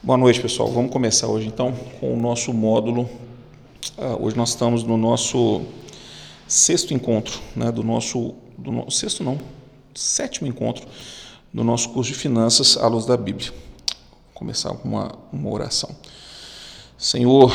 [0.00, 0.70] Boa noite, pessoal.
[0.70, 3.10] Vamos começar hoje então com o nosso módulo.
[3.98, 5.62] Ah, hoje nós estamos no nosso
[6.46, 9.36] sexto encontro, né, do nosso, do no, sexto não,
[9.92, 10.86] sétimo encontro
[11.52, 13.50] do nosso curso de finanças à luz da Bíblia.
[13.50, 15.90] Vou começar com uma, uma oração.
[16.96, 17.52] Senhor,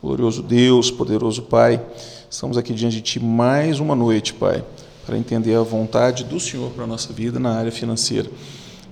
[0.00, 1.84] glorioso Deus, poderoso Pai,
[2.30, 4.64] estamos aqui diante de Ti mais uma noite, Pai,
[5.04, 8.30] para entender a vontade do Senhor para a nossa vida na área financeira.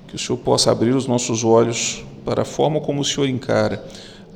[0.09, 3.85] Que o Senhor possa abrir os nossos olhos para a forma como o Senhor encara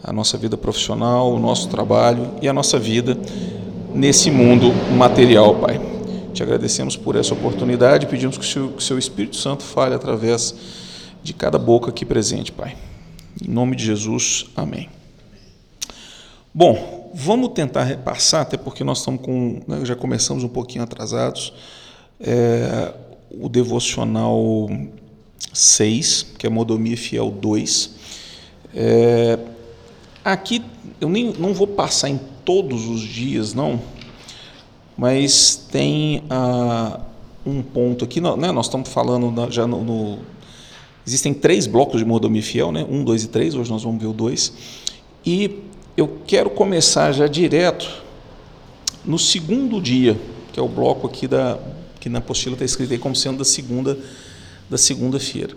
[0.02, 3.18] a nossa vida profissional, o nosso trabalho e a nossa vida
[3.94, 5.80] nesse mundo material, Pai.
[6.32, 9.94] Te agradecemos por essa oportunidade pedimos que o, Seu, que o Seu Espírito Santo fale
[9.94, 10.54] através
[11.22, 12.76] de cada boca aqui presente, Pai.
[13.42, 14.88] Em nome de Jesus, amém.
[16.54, 21.52] Bom, vamos tentar repassar, até porque nós estamos com, né, já começamos um pouquinho atrasados,
[22.20, 22.92] é,
[23.30, 24.68] o devocional
[25.52, 27.90] 6, que é Modomia Fiel 2.
[28.74, 29.38] É,
[30.24, 30.62] aqui
[31.00, 33.80] eu nem, não vou passar em todos os dias, não,
[34.96, 37.00] mas tem ah,
[37.46, 40.18] um ponto aqui, né, nós estamos falando na, já no, no,
[41.06, 44.08] Existem três blocos de Modomia Fiel, né, um, dois e três, hoje nós vamos ver
[44.08, 44.52] o dois.
[45.24, 45.62] E
[45.96, 47.88] eu quero começar já direto
[49.04, 50.20] no segundo dia,
[50.52, 51.58] que é o bloco aqui da
[51.98, 53.98] que na apostila está escrito aí como sendo da segunda
[54.68, 55.54] da segunda-feira.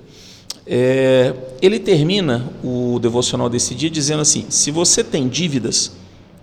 [0.65, 5.91] É, ele termina o devocional desse dia dizendo assim: se você tem dívidas,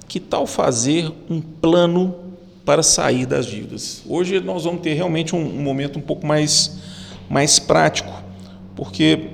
[0.06, 2.14] que tal fazer um plano
[2.64, 4.02] para sair das dívidas?
[4.06, 6.78] Hoje nós vamos ter realmente um, um momento um pouco mais,
[7.30, 8.12] mais prático,
[8.74, 9.28] porque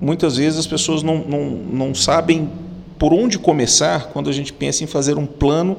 [0.00, 2.50] muitas vezes as pessoas não, não, não sabem
[2.98, 5.78] por onde começar quando a gente pensa em fazer um plano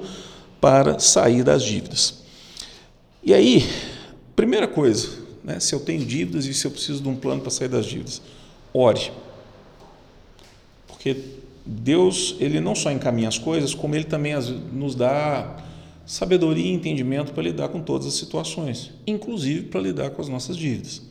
[0.59, 2.19] para sair das dívidas.
[3.23, 3.69] E aí,
[4.35, 5.09] primeira coisa,
[5.49, 7.87] né, se eu tenho dívidas e se eu preciso de um plano para sair das
[7.87, 8.21] dívidas,
[8.71, 9.11] ore.
[10.87, 11.17] Porque
[11.65, 14.33] Deus, ele não só encaminha as coisas, como ele também
[14.71, 15.57] nos dá
[16.05, 20.55] sabedoria e entendimento para lidar com todas as situações, inclusive para lidar com as nossas
[20.55, 21.01] dívidas.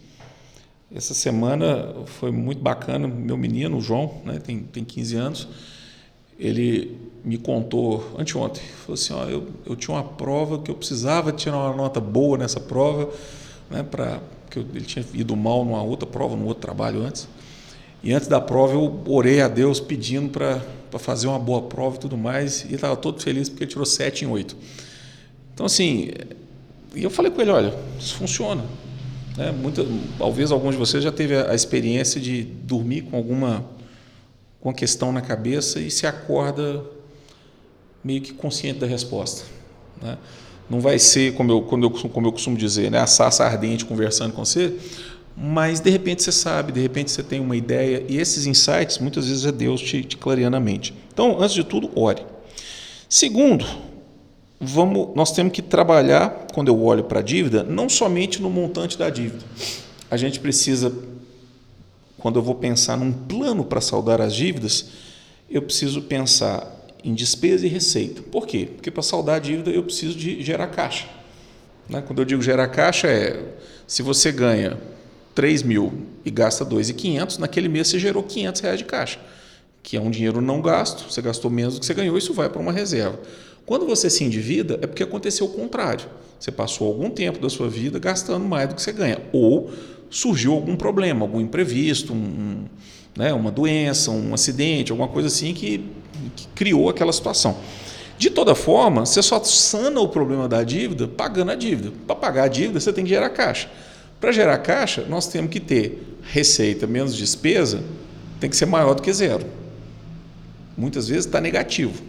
[0.94, 5.48] Essa semana foi muito bacana, meu menino, o João, né, tem, tem 15 anos,
[6.38, 11.32] ele me contou anteontem, falou assim, ó, eu, eu tinha uma prova que eu precisava
[11.32, 13.12] tirar uma nota boa nessa prova,
[13.70, 14.20] né, para
[14.50, 17.28] que ele tinha ido mal numa outra prova, num outro trabalho antes.
[18.02, 20.60] E antes da prova eu orei a Deus pedindo para
[20.98, 24.24] fazer uma boa prova e tudo mais, e estava todo feliz porque ele tirou 7
[24.24, 24.56] em 8.
[25.52, 26.10] Então assim,
[26.94, 28.64] e eu falei com ele, olha, isso funciona.
[29.36, 29.52] Né?
[29.52, 29.84] Muita,
[30.16, 33.64] talvez alguns de vocês já teve a, a experiência de dormir com alguma
[34.60, 36.84] com a questão na cabeça e se acorda
[38.02, 39.44] meio que consciente da resposta.
[40.02, 40.18] Né?
[40.68, 42.98] Não vai ser, como eu, como eu, como eu costumo dizer, né?
[42.98, 44.74] a sassa ardente conversando com você,
[45.36, 49.28] mas de repente você sabe, de repente você tem uma ideia, e esses insights muitas
[49.28, 50.92] vezes é Deus te, te clareando a mente.
[51.12, 52.22] Então, antes de tudo, ore.
[53.08, 53.64] Segundo,
[54.60, 58.98] vamos, nós temos que trabalhar, quando eu olho para a dívida, não somente no montante
[58.98, 59.44] da dívida.
[60.10, 60.92] A gente precisa
[62.18, 64.86] quando eu vou pensar num plano para saldar as dívidas,
[65.48, 66.77] eu preciso pensar
[67.08, 68.22] em despesa e receita.
[68.22, 68.68] Por quê?
[68.74, 71.06] Porque para saldar a dívida eu preciso de gerar caixa.
[71.88, 72.02] Né?
[72.06, 73.42] Quando eu digo gerar caixa é
[73.86, 74.78] se você ganha
[75.34, 75.92] 3 mil
[76.22, 79.18] e gasta 2.500, naquele mês você gerou 500 reais de caixa,
[79.82, 82.50] que é um dinheiro não gasto, você gastou menos do que você ganhou, isso vai
[82.50, 83.18] para uma reserva.
[83.64, 86.06] Quando você se endivida, é porque aconteceu o contrário.
[86.38, 89.18] Você passou algum tempo da sua vida gastando mais do que você ganha.
[89.32, 89.70] Ou
[90.10, 92.64] surgiu algum problema, algum imprevisto, um,
[93.16, 95.84] né, uma doença, um acidente, alguma coisa assim que,
[96.36, 97.56] que criou aquela situação.
[98.18, 101.92] De toda forma, você só sana o problema da dívida pagando a dívida.
[102.06, 103.70] Para pagar a dívida, você tem que gerar caixa.
[104.20, 107.82] Para gerar caixa, nós temos que ter receita menos despesa,
[108.40, 109.46] tem que ser maior do que zero.
[110.76, 112.02] Muitas vezes está negativo.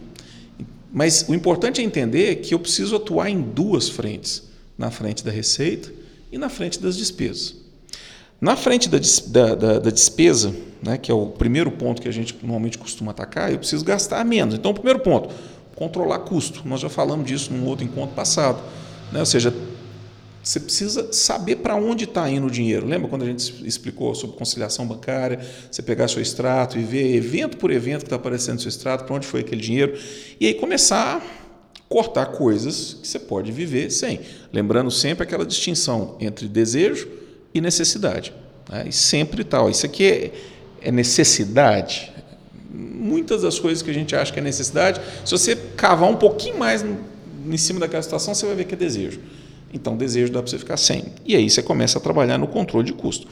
[0.92, 4.44] Mas o importante é entender que eu preciso atuar em duas frentes:
[4.78, 5.92] na frente da receita
[6.32, 7.56] e na frente das despesas.
[8.42, 12.12] Na frente da, da, da, da despesa, né, que é o primeiro ponto que a
[12.12, 14.56] gente normalmente costuma atacar, eu preciso gastar menos.
[14.56, 15.34] Então, o primeiro ponto,
[15.76, 16.62] controlar custo.
[16.66, 18.62] Nós já falamos disso num outro encontro passado.
[19.12, 19.20] Né?
[19.20, 19.54] Ou seja,
[20.42, 22.88] você precisa saber para onde está indo o dinheiro.
[22.88, 25.40] Lembra quando a gente explicou sobre conciliação bancária?
[25.70, 29.04] Você pegar seu extrato e ver evento por evento que está aparecendo no seu extrato,
[29.04, 30.00] para onde foi aquele dinheiro,
[30.40, 31.22] e aí começar a
[31.90, 34.22] cortar coisas que você pode viver sem.
[34.54, 37.20] Lembrando sempre aquela distinção entre desejo
[37.54, 38.34] e necessidade.
[38.70, 38.86] Né?
[38.88, 39.70] E sempre tal.
[39.70, 40.32] Isso aqui é,
[40.82, 42.12] é necessidade.
[42.72, 46.58] Muitas das coisas que a gente acha que é necessidade, se você cavar um pouquinho
[46.58, 49.20] mais em cima daquela situação, você vai ver que é desejo.
[49.74, 51.06] Então, desejo dá para você ficar sem.
[51.26, 53.28] E aí você começa a trabalhar no controle de custo.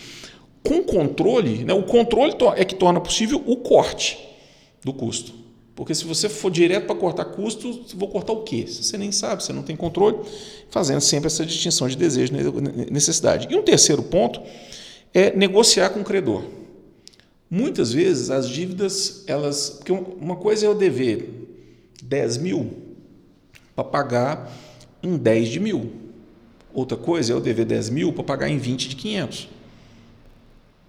[0.64, 4.18] com controle, né, o controle é que torna possível o corte
[4.84, 5.34] do custo.
[5.78, 8.66] Porque se você for direto para cortar custo, vou cortar o quê?
[8.66, 10.18] Você nem sabe, você não tem controle,
[10.72, 13.48] fazendo sempre essa distinção de desejo e necessidade.
[13.48, 14.42] E um terceiro ponto
[15.14, 16.44] é negociar com o credor.
[17.48, 19.70] Muitas vezes as dívidas, elas.
[19.70, 21.48] Porque uma coisa é eu dever
[22.02, 22.74] 10 mil
[23.76, 24.52] para pagar
[25.04, 25.92] em 10 de mil.
[26.74, 29.48] Outra coisa é eu dever 10 mil para pagar em 20 de 500.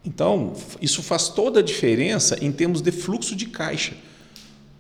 [0.03, 3.95] Então, isso faz toda a diferença em termos de fluxo de caixa.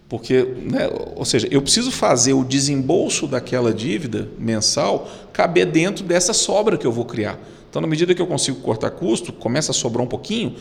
[0.08, 6.32] Porque, né, ou seja, eu preciso fazer o desembolso daquela dívida mensal caber dentro dessa
[6.32, 7.38] sobra que eu vou criar.
[7.68, 10.56] Então, na medida que eu consigo cortar custo, começa a sobrar um pouquinho,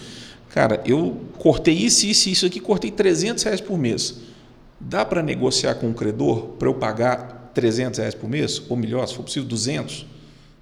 [0.50, 4.20] cara, eu cortei isso, isso, isso aqui, cortei 300 reais por mês.
[4.80, 8.62] Dá para negociar com o credor para eu pagar 300 reais por mês?
[8.68, 10.06] Ou melhor, se for possível, 200?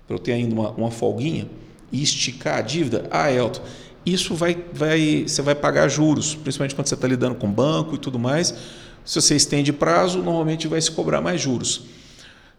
[0.07, 1.49] Para eu ter ainda uma, uma folguinha
[1.91, 3.07] e esticar a dívida?
[3.09, 3.61] Ah, Elton,
[4.05, 7.97] isso vai, vai, você vai pagar juros, principalmente quando você está lidando com banco e
[7.97, 8.53] tudo mais.
[9.03, 11.83] Se você estende prazo, normalmente vai se cobrar mais juros.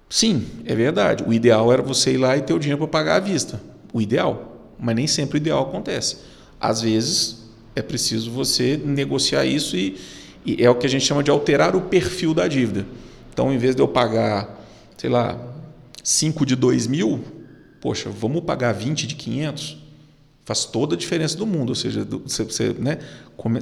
[0.08, 1.24] Sim, é verdade.
[1.26, 3.60] O ideal era você ir lá e ter o dinheiro para pagar à vista.
[3.92, 4.74] O ideal.
[4.78, 6.18] Mas nem sempre o ideal acontece.
[6.60, 7.44] Às vezes
[7.74, 9.98] é preciso você negociar isso e,
[10.44, 12.86] e é o que a gente chama de alterar o perfil da dívida.
[13.32, 14.64] Então, em vez de eu pagar,
[14.96, 15.38] sei lá,
[16.02, 17.22] 5 de 2 mil,
[17.80, 19.85] poxa, vamos pagar 20 de 500?
[20.46, 23.00] Faz toda a diferença do mundo, ou seja, você, você né,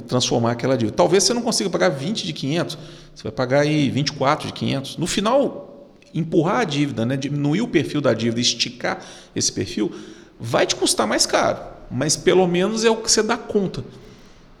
[0.07, 0.95] transformar aquela dívida.
[0.95, 2.77] Talvez você não consiga pagar 20 de 500,
[3.15, 4.97] você vai pagar aí 24 de 500.
[4.97, 9.03] No final, empurrar a dívida, né, diminuir o perfil da dívida, esticar
[9.35, 9.91] esse perfil,
[10.39, 11.59] vai te custar mais caro,
[11.89, 13.83] mas pelo menos é o que você dá conta.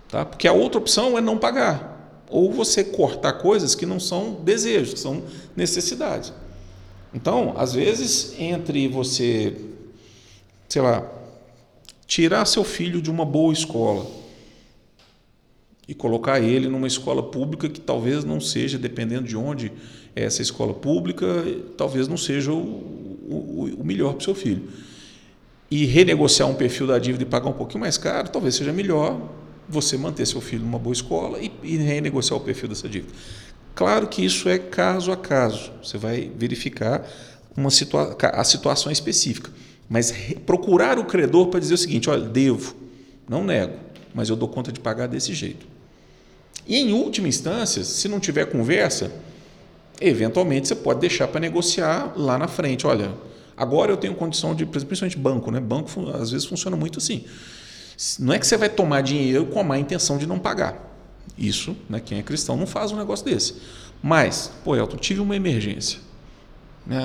[0.09, 0.25] Tá?
[0.25, 2.23] Porque a outra opção é não pagar.
[2.27, 5.21] Ou você cortar coisas que não são desejos, que são
[5.55, 6.33] necessidades.
[7.13, 9.55] Então, às vezes, entre você,
[10.67, 11.07] sei lá,
[12.07, 14.05] tirar seu filho de uma boa escola
[15.87, 19.71] e colocar ele numa escola pública que talvez não seja, dependendo de onde
[20.15, 21.25] é essa escola pública,
[21.77, 24.67] talvez não seja o, o, o melhor para o seu filho.
[25.69, 29.19] E renegociar um perfil da dívida e pagar um pouquinho mais caro, talvez seja melhor
[29.67, 33.13] você manter seu filho numa boa escola e, e renegociar o perfil dessa dívida.
[33.73, 37.05] Claro que isso é caso a caso, você vai verificar
[37.57, 39.51] uma situa a situação específica.
[39.89, 40.11] Mas
[40.45, 42.75] procurar o credor para dizer o seguinte: olha, devo,
[43.29, 43.73] não nego,
[44.13, 45.65] mas eu dou conta de pagar desse jeito.
[46.67, 49.11] E em última instância, se não tiver conversa,
[50.01, 52.87] eventualmente você pode deixar para negociar lá na frente.
[52.87, 53.11] Olha,
[53.55, 55.59] agora eu tenho condição de, principalmente banco, né?
[55.59, 57.25] Banco às vezes funciona muito assim.
[58.19, 60.91] Não é que você vai tomar dinheiro com a má intenção de não pagar.
[61.37, 63.55] Isso, né, quem é cristão não faz um negócio desse.
[64.01, 65.99] Mas, pô, Elton, tive uma emergência.
[66.85, 66.99] Né?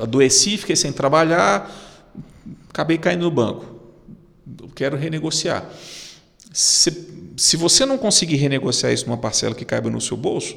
[0.00, 1.70] Adoeci, fiquei sem trabalhar,
[2.68, 3.64] acabei caindo no banco.
[4.74, 5.68] Quero renegociar.
[6.52, 10.56] Se, se você não conseguir renegociar isso numa parcela que caiba no seu bolso,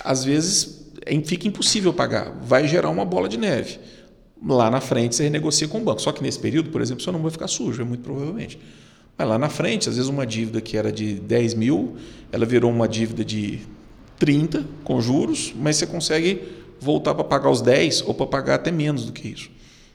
[0.00, 2.30] às vezes é, fica impossível pagar.
[2.42, 3.78] Vai gerar uma bola de neve.
[4.44, 6.00] Lá na frente você renegocia com o banco.
[6.00, 8.58] Só que nesse período, por exemplo, você não vai ficar sujo, é muito provavelmente.
[9.16, 11.96] Mas lá na frente, às vezes uma dívida que era de 10 mil,
[12.32, 13.60] ela virou uma dívida de
[14.18, 18.70] 30 com juros, mas você consegue voltar para pagar os 10 ou para pagar até
[18.70, 19.50] menos do que isso.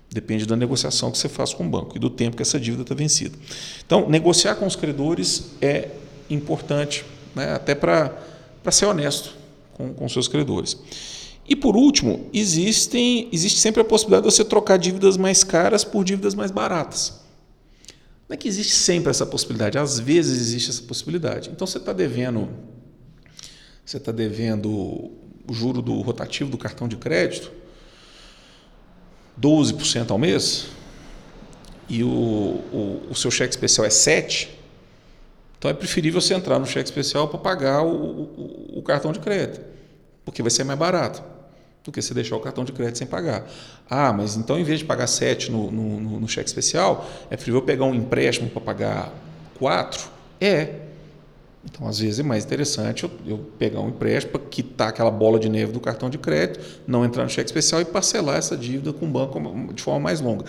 [0.09, 2.83] Depende da negociação que você faz com o banco e do tempo que essa dívida
[2.83, 3.37] está vencida.
[3.85, 5.89] Então, negociar com os credores é
[6.29, 7.03] importante,
[7.35, 8.13] né, até para
[8.71, 9.35] ser honesto
[9.73, 10.77] com, com seus credores.
[11.47, 16.03] E por último, existem, existe sempre a possibilidade de você trocar dívidas mais caras por
[16.03, 17.21] dívidas mais baratas.
[18.27, 21.49] Não é que existe sempre essa possibilidade, às vezes existe essa possibilidade.
[21.49, 22.49] Então você está devendo,
[23.85, 25.11] você está devendo
[25.47, 27.51] o juro do rotativo do cartão de crédito,
[29.39, 30.67] 12% ao mês,
[31.89, 34.49] e o, o, o, seu cheque especial é 7%,
[35.57, 39.19] então é preferível você entrar no cheque especial para pagar o, o, o, cartão de
[39.19, 39.61] crédito,
[40.25, 41.23] porque vai ser mais barato
[41.83, 43.47] do que você deixar o cartão de crédito sem pagar.
[43.89, 47.61] Ah, mas então em vez de pagar 7 no, no, no cheque especial, é preferível
[47.61, 49.13] pegar um empréstimo para pagar
[49.57, 50.09] 4?
[50.39, 50.86] É,
[51.69, 55.37] então, às vezes, é mais interessante eu, eu pegar um empréstimo para quitar aquela bola
[55.37, 58.93] de neve do cartão de crédito, não entrar no cheque especial e parcelar essa dívida
[58.93, 59.39] com o banco
[59.73, 60.45] de forma mais longa.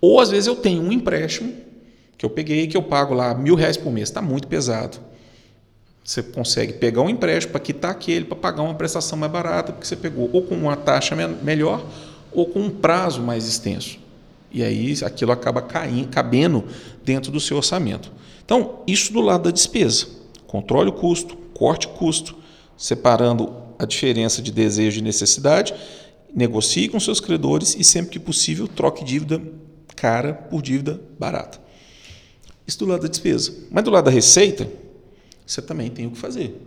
[0.00, 1.52] Ou, às vezes, eu tenho um empréstimo
[2.16, 4.08] que eu peguei que eu pago lá mil reais por mês.
[4.08, 4.98] Está muito pesado.
[6.04, 9.86] Você consegue pegar um empréstimo para quitar aquele, para pagar uma prestação mais barata, porque
[9.86, 11.84] você pegou ou com uma taxa melhor
[12.32, 13.98] ou com um prazo mais extenso.
[14.50, 16.64] E aí aquilo acaba caindo, cabendo
[17.04, 18.10] dentro do seu orçamento.
[18.44, 20.17] Então, isso do lado da despesa.
[20.48, 22.34] Controle o custo, corte o custo,
[22.76, 25.72] separando a diferença de desejo e necessidade,
[26.34, 29.40] negocie com seus credores e, sempre que possível, troque dívida
[29.94, 31.60] cara por dívida barata.
[32.66, 33.52] Isso do lado da despesa.
[33.70, 34.68] Mas do lado da receita,
[35.46, 36.60] você também tem o que fazer.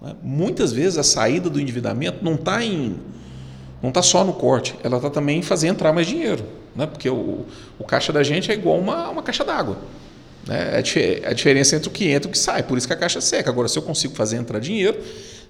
[0.00, 0.16] Né?
[0.22, 2.98] Muitas vezes a saída do endividamento não está em
[3.82, 6.44] não está só no corte, ela está também em fazer entrar mais dinheiro.
[6.74, 6.86] Né?
[6.86, 7.44] Porque o,
[7.78, 9.76] o caixa da gente é igual uma, uma caixa d'água.
[10.46, 10.76] Né?
[10.76, 12.96] É a diferença entre o que entra e o que sai, por isso que a
[12.96, 13.50] caixa seca.
[13.50, 14.98] Agora, se eu consigo fazer entrar dinheiro,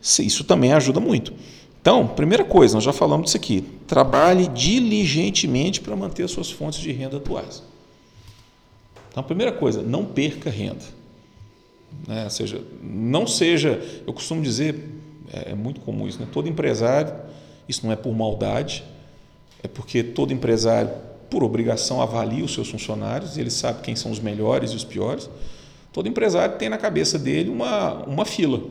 [0.03, 1.33] isso também ajuda muito.
[1.81, 3.65] Então, primeira coisa, nós já falamos disso aqui.
[3.87, 7.63] Trabalhe diligentemente para manter as suas fontes de renda atuais.
[9.11, 10.85] Então, primeira coisa, não perca renda.
[12.07, 12.25] Né?
[12.25, 14.75] Ou seja, não seja, eu costumo dizer,
[15.33, 16.27] é, é muito comum isso, né?
[16.31, 17.15] todo empresário,
[17.69, 18.85] isso não é por maldade,
[19.63, 20.91] é porque todo empresário,
[21.31, 25.29] por obrigação, avalia os seus funcionários, ele sabe quem são os melhores e os piores.
[25.93, 28.63] Todo empresário tem na cabeça dele uma, uma fila.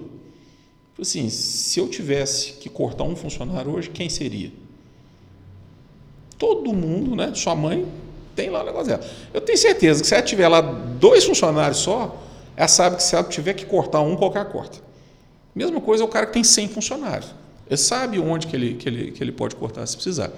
[0.99, 4.51] Assim, se eu tivesse que cortar um funcionário hoje, quem seria?
[6.37, 7.33] Todo mundo, né?
[7.33, 7.85] Sua mãe
[8.35, 9.03] tem lá o negócio dela.
[9.33, 12.21] Eu tenho certeza que se ela tiver lá dois funcionários só,
[12.55, 14.79] ela sabe que se ela tiver que cortar um, qualquer corta.
[15.53, 17.33] Mesma coisa é o cara que tem 100 funcionários.
[17.67, 20.31] Ele sabe onde que ele, que ele, que ele pode cortar se precisar.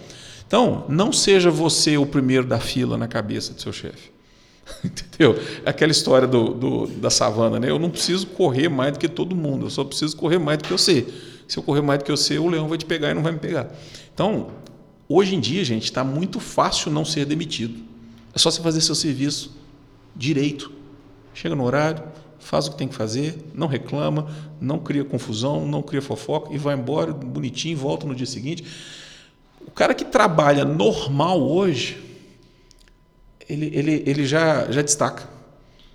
[0.48, 4.12] Então, não seja você o primeiro da fila na cabeça do seu chefe.
[4.84, 5.38] Entendeu?
[5.66, 7.70] É aquela história do, do, da savana, né?
[7.70, 10.64] Eu não preciso correr mais do que todo mundo, eu só preciso correr mais do
[10.64, 11.06] que você.
[11.48, 13.34] Se eu correr mais do que você, o leão vai te pegar e não vai
[13.34, 13.70] me pegar.
[14.14, 14.48] Então,
[15.08, 17.78] hoje em dia, gente, está muito fácil não ser demitido.
[18.34, 19.56] É só você fazer seu serviço
[20.16, 20.72] direito.
[21.34, 22.04] Chega no horário,
[22.40, 24.28] faz o que tem que fazer, não reclama,
[24.60, 28.64] não cria confusão, não cria fofoca e vai embora bonitinho, volta no dia seguinte.
[29.68, 32.04] O cara que trabalha normal hoje,
[33.48, 35.28] ele, ele, ele já, já destaca.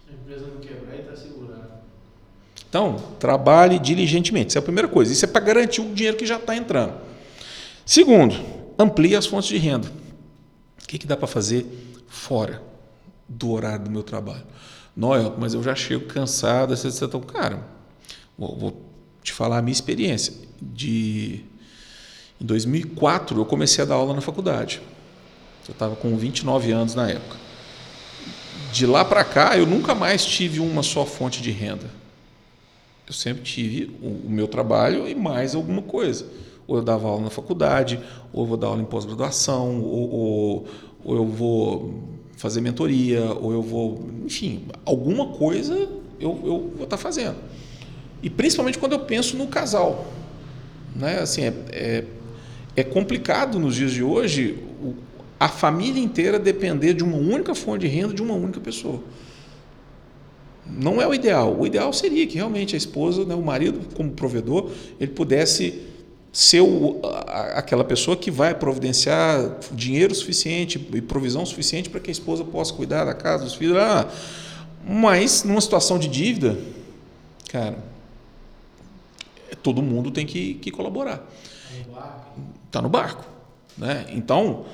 [0.09, 1.83] A empresa não quebrar e está segurada.
[2.69, 4.51] Então, trabalhe diligentemente.
[4.51, 5.13] Isso é a primeira coisa.
[5.13, 6.95] Isso é para garantir o dinheiro que já está entrando.
[7.85, 8.37] Segundo,
[8.79, 9.89] amplie as fontes de renda.
[10.83, 11.67] O que, que dá para fazer
[12.07, 12.63] fora
[13.29, 14.45] do horário do meu trabalho?
[14.95, 17.03] Noel, mas eu já chego cansado, etc.
[17.03, 17.67] Então, cara,
[18.39, 18.83] vou, vou
[19.23, 20.35] te falar a minha experiência.
[20.61, 21.45] De,
[22.41, 24.81] em 2004, eu comecei a dar aula na faculdade.
[25.69, 27.37] Eu estava com 29 anos na época.
[28.73, 31.89] De lá para cá, eu nunca mais tive uma só fonte de renda.
[33.07, 36.27] Eu sempre tive o, meu trabalho e mais alguma coisa.
[36.67, 38.01] Ou eu dava aula na faculdade,
[38.33, 40.67] ou eu vou dar aula em pós-graduação, ou, ou,
[41.05, 41.95] ou eu vou
[42.37, 44.09] fazer mentoria, ou eu vou.
[44.25, 45.75] Enfim, alguma coisa
[46.19, 47.37] eu, eu vou estar tá fazendo.
[48.23, 50.07] E principalmente quando eu penso no casal.
[50.95, 51.19] Né?
[51.19, 52.05] Assim, é, é,
[52.75, 54.59] é complicado nos dias de hoje
[55.39, 59.03] a família inteira depender de uma única fonte de renda de uma única pessoa.
[60.65, 61.59] Não é o ideal.
[61.59, 65.83] O ideal seria que realmente a esposa, né, o marido, como provedor, ele pudesse
[66.33, 67.01] ser o,
[67.55, 72.73] aquela pessoa que vai providenciar dinheiro suficiente e provisão suficiente para que a esposa possa
[72.73, 73.77] cuidar da casa, dos filhos.
[73.77, 74.09] Ah,
[74.89, 76.57] mas numa situação de dívida,
[77.49, 77.77] cara,
[79.63, 81.29] todo mundo tem que, que colaborar.
[82.73, 83.23] Está no barco.
[83.77, 84.07] Né?
[84.13, 84.65] Então,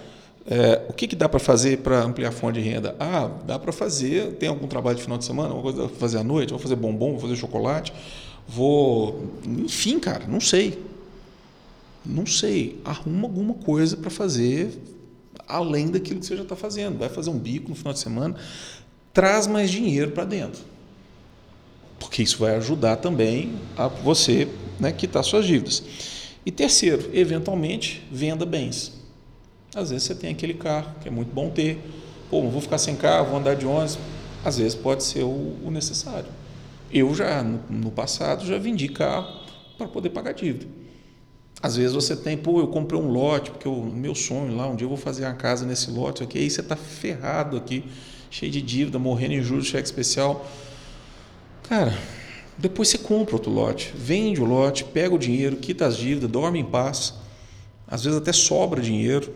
[0.46, 2.94] é, o que, que dá para fazer para ampliar a fonte de renda?
[3.00, 4.34] Ah, dá para fazer.
[4.34, 5.52] Tem algum trabalho de final de semana?
[5.52, 6.50] Vou fazer à noite?
[6.50, 7.10] Vou fazer bombom?
[7.10, 7.92] Vou fazer chocolate?
[8.46, 9.32] Vou.
[9.44, 10.80] Enfim, cara, não sei.
[12.06, 12.80] Não sei.
[12.84, 14.78] Arruma alguma coisa para fazer
[15.48, 17.00] além daquilo que você já está fazendo.
[17.00, 18.36] Vai fazer um bico no final de semana.
[19.12, 20.62] Traz mais dinheiro para dentro.
[21.98, 24.46] Porque isso vai ajudar também a você
[24.78, 25.82] né, quitar suas dívidas.
[26.48, 28.94] E terceiro, eventualmente, venda bens.
[29.74, 31.78] Às vezes você tem aquele carro que é muito bom ter.
[32.30, 33.98] Pô, não vou ficar sem carro, vou andar de ônibus.
[34.42, 36.30] Às vezes pode ser o, necessário.
[36.90, 39.42] Eu já, no, no, passado, já vendi carro
[39.76, 40.64] para poder pagar dívida.
[41.62, 44.74] Às vezes você tem, pô, eu comprei um lote, porque o meu sonho lá, um
[44.74, 47.84] dia eu vou fazer uma casa nesse lote, aqui, aí você está ferrado aqui,
[48.30, 50.46] cheio de dívida, morrendo em juros, cheque especial.
[51.64, 51.92] Cara,
[52.58, 56.58] depois você compra outro lote, vende o lote, pega o dinheiro, quita as dívidas, dorme
[56.58, 57.14] em paz.
[57.86, 59.32] Às vezes até sobra dinheiro,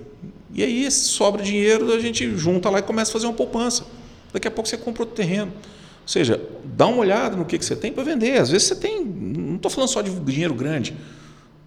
[0.55, 3.87] e aí, esse sobra dinheiro, a gente junta lá e começa a fazer uma poupança.
[4.33, 5.51] Daqui a pouco você compra outro terreno.
[5.51, 8.39] Ou seja, dá uma olhada no que, que você tem para vender.
[8.39, 10.95] Às vezes você tem, não estou falando só de dinheiro grande,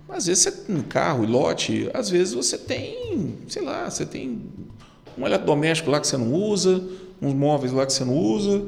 [0.08, 4.06] mas às vezes você tem carro e lote, às vezes você tem, sei lá, você
[4.06, 4.40] tem
[5.18, 6.84] um eletrodoméstico lá que você não usa,
[7.20, 8.64] uns móveis lá que você não usa,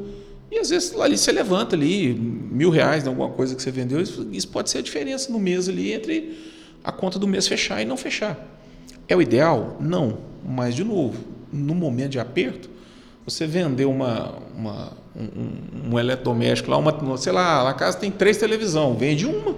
[0.49, 3.99] e às vezes ali você levanta ali mil reais em alguma coisa que você vendeu,
[4.01, 6.37] isso pode ser a diferença no mês ali entre
[6.83, 8.39] a conta do mês fechar e não fechar.
[9.07, 9.77] É o ideal?
[9.79, 10.19] Não.
[10.45, 12.69] Mas, de novo, no momento de aperto,
[13.25, 18.37] você vendeu uma, uma, um, um eletrodoméstico lá, uma, sei lá, a casa tem três
[18.37, 19.55] televisão, vende uma.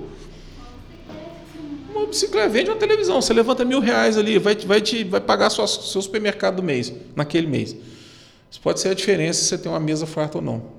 [1.94, 5.50] Uma bicicleta, vende uma televisão, você levanta mil reais ali, vai, vai, te, vai pagar
[5.50, 7.76] sua, seu supermercado do mês, naquele mês.
[8.50, 10.79] Isso pode ser a diferença se você tem uma mesa farta ou não.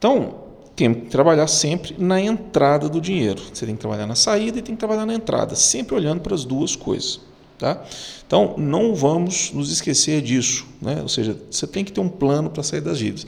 [0.00, 0.34] Então,
[0.74, 3.42] tem que trabalhar sempre na entrada do dinheiro.
[3.52, 6.34] Você tem que trabalhar na saída e tem que trabalhar na entrada, sempre olhando para
[6.34, 7.20] as duas coisas.
[7.58, 7.84] Tá?
[8.26, 10.66] Então, não vamos nos esquecer disso.
[10.80, 11.00] Né?
[11.02, 13.26] Ou seja, você tem que ter um plano para sair das dívidas.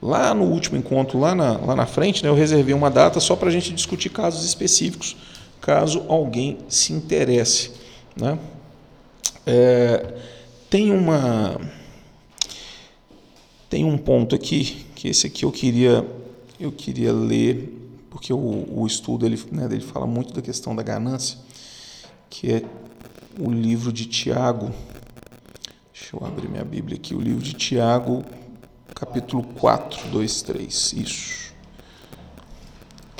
[0.00, 3.34] Lá no último encontro, lá na, lá na frente, né, eu reservei uma data só
[3.34, 5.16] para a gente discutir casos específicos,
[5.60, 7.72] caso alguém se interesse.
[8.14, 8.38] Né?
[9.44, 10.14] É,
[10.70, 11.60] tem uma
[13.68, 16.06] tem um ponto aqui que esse aqui eu queria
[16.60, 17.76] eu queria ler
[18.08, 21.38] porque o, o estudo ele, né, ele fala muito da questão da ganância
[22.30, 22.62] que é
[23.36, 24.70] o livro de Tiago
[25.92, 28.24] deixa eu abrir minha Bíblia aqui o livro de Tiago
[28.94, 30.92] capítulo 4, 2, 3.
[30.92, 31.52] Isso.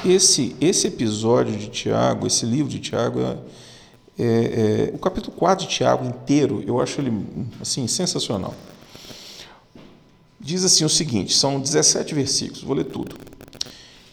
[0.05, 3.37] Esse, esse episódio de Tiago, esse livro de Tiago, é,
[4.17, 7.27] é, é, o capítulo 4 de Tiago inteiro, eu acho ele
[7.61, 8.55] assim sensacional.
[10.43, 13.17] Diz assim o seguinte: são 17 versículos, vou ler tudo.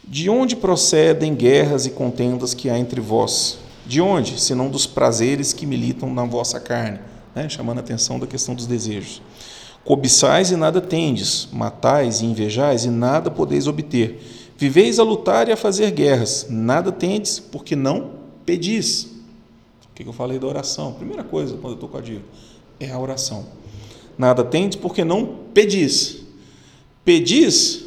[0.07, 3.57] De onde procedem guerras e contendas que há entre vós?
[3.85, 6.99] De onde, senão dos prazeres que militam na vossa carne?
[7.33, 7.49] Né?
[7.49, 9.21] Chamando a atenção da questão dos desejos.
[9.83, 14.21] Cobiçais e nada tendes, matais e invejais e nada podeis obter.
[14.55, 18.11] Viveis a lutar e a fazer guerras, nada tendes, porque não
[18.45, 19.05] pedis.
[19.89, 20.93] O que eu falei da oração?
[20.93, 22.25] Primeira coisa, quando eu estou com a dívida,
[22.79, 23.45] é a oração.
[24.19, 26.25] Nada tendes, porque não pedis.
[27.05, 27.85] Pedis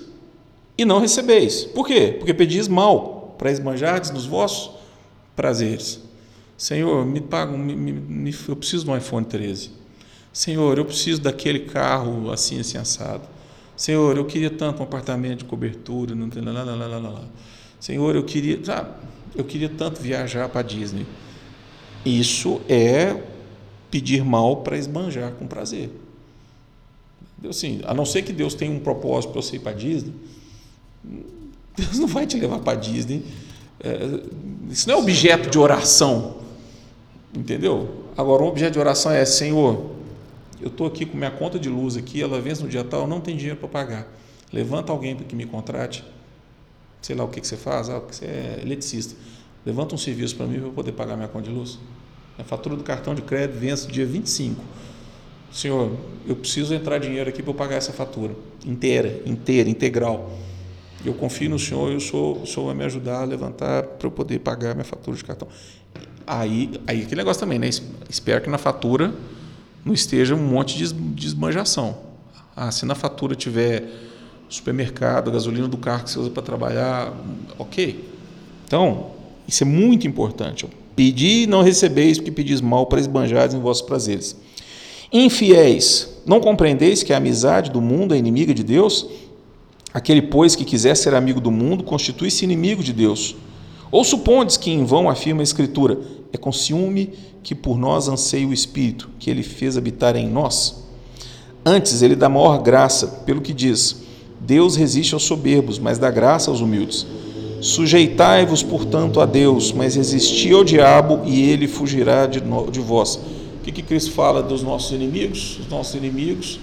[0.78, 1.64] e não recebeis.
[1.64, 2.16] Por quê?
[2.18, 4.70] Porque pedis mal, para esbanjardes nos vossos
[5.36, 6.00] prazeres.
[6.56, 9.72] Senhor, me paga, me, me, eu preciso de um iPhone 13.
[10.32, 13.28] Senhor, eu preciso daquele carro assim, assim, assado.
[13.76, 17.24] Senhor, eu queria tanto um apartamento de cobertura, não tem lá, lá.
[17.78, 18.90] Senhor, eu queria, sabe,
[19.36, 21.06] eu queria tanto viajar para Disney.
[22.06, 23.22] Isso é
[23.90, 25.90] pedir mal para esbanjar com prazer.
[27.48, 30.12] Assim, a não ser que Deus tenha um propósito para você ir para Disney,
[31.76, 33.24] Deus não vai te levar para Disney.
[33.80, 34.20] É,
[34.70, 36.38] isso não é objeto de oração,
[37.34, 38.04] entendeu?
[38.16, 39.90] Agora, o objeto de oração é Senhor,
[40.60, 43.20] eu estou aqui com minha conta de luz aqui, ela vence no dia tal, não
[43.20, 44.08] tem dinheiro para pagar.
[44.52, 46.04] Levanta alguém que me contrate,
[47.00, 49.16] sei lá o que, que você faz, ah, você é eletricista.
[49.66, 51.78] Levanta um serviço para mim para eu poder pagar minha conta de luz.
[52.38, 54.62] A fatura do cartão de crédito vence dia 25.
[55.52, 55.92] Senhor,
[56.26, 58.34] eu preciso entrar dinheiro aqui para eu pagar essa fatura
[58.66, 60.32] inteira, inteira, integral.
[61.04, 64.38] Eu confio no Senhor e o Senhor, vai me ajudar a levantar para eu poder
[64.38, 65.48] pagar minha fatura de cartão.
[66.26, 67.68] Aí, aí aquele negócio também, né?
[68.08, 69.12] Espero que na fatura
[69.84, 71.98] não esteja um monte de desmanjação.
[72.56, 73.84] Ah, se na fatura tiver
[74.48, 77.12] supermercado, gasolina do carro que você usa para trabalhar,
[77.58, 78.08] ok.
[78.64, 79.10] Então,
[79.46, 80.66] isso é muito importante.
[80.94, 84.36] Pedir e não recebeis, porque pedis mal para esbanjares em vossos prazeres.
[85.12, 89.06] Infiéis, não compreendeis que a amizade do mundo é inimiga de Deus?
[89.92, 93.36] Aquele, pois, que quiser ser amigo do mundo, constitui-se inimigo de Deus.
[93.90, 95.98] Ou supondes que em vão afirma a Escritura:
[96.32, 100.82] é com ciúme que por nós anseia o Espírito, que ele fez habitar em nós?
[101.62, 104.02] Antes, ele dá maior graça, pelo que diz:
[104.40, 107.06] Deus resiste aos soberbos, mas dá graça aos humildes.
[107.60, 113.20] Sujeitai-vos, portanto, a Deus, mas resisti ao diabo e ele fugirá de, de vós.
[113.62, 115.60] O que, que Cristo fala dos nossos inimigos?
[115.60, 116.58] Os nossos inimigos,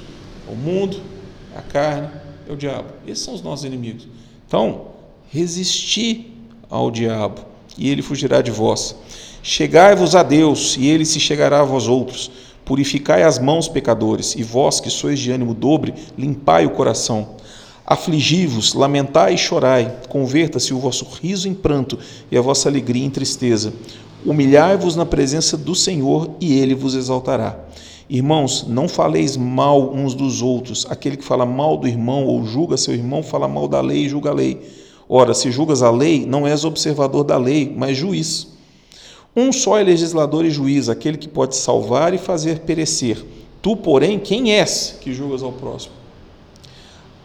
[0.50, 1.00] o mundo,
[1.56, 2.10] a carne,
[2.46, 2.90] é o diabo.
[3.08, 4.06] Esses são os nossos inimigos.
[4.46, 4.88] Então,
[5.32, 6.34] resisti
[6.70, 7.40] ao diabo
[7.78, 8.98] e ele fugirá de vós.
[9.42, 12.30] Chegai-vos a Deus, e ele se chegará a vós outros.
[12.66, 17.38] Purificai as mãos, pecadores, e vós que sois de ânimo dobre, limpai o coração.
[17.86, 21.98] Afligi-vos, lamentai e chorai, converta-se o vosso riso em pranto
[22.30, 23.74] e a vossa alegria em tristeza.
[24.26, 27.58] Humilhai-vos na presença do Senhor, e ele vos exaltará.
[28.10, 30.86] Irmãos, não faleis mal uns dos outros.
[30.90, 34.10] Aquele que fala mal do irmão ou julga seu irmão, fala mal da lei e
[34.10, 34.60] julga a lei.
[35.08, 38.48] Ora, se julgas a lei, não és observador da lei, mas juiz.
[39.36, 43.24] Um só é legislador e juiz, aquele que pode salvar e fazer perecer.
[43.62, 45.99] Tu, porém, quem és que julgas ao próximo?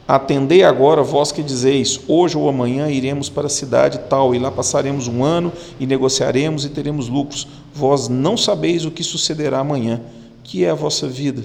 [0.06, 4.50] Atendei agora, vós que dizeis: hoje ou amanhã iremos para a cidade tal, e lá
[4.50, 7.46] passaremos um ano, e negociaremos e teremos lucros.
[7.74, 10.00] Vós não sabeis o que sucederá amanhã.
[10.42, 11.42] Que é a vossa vida?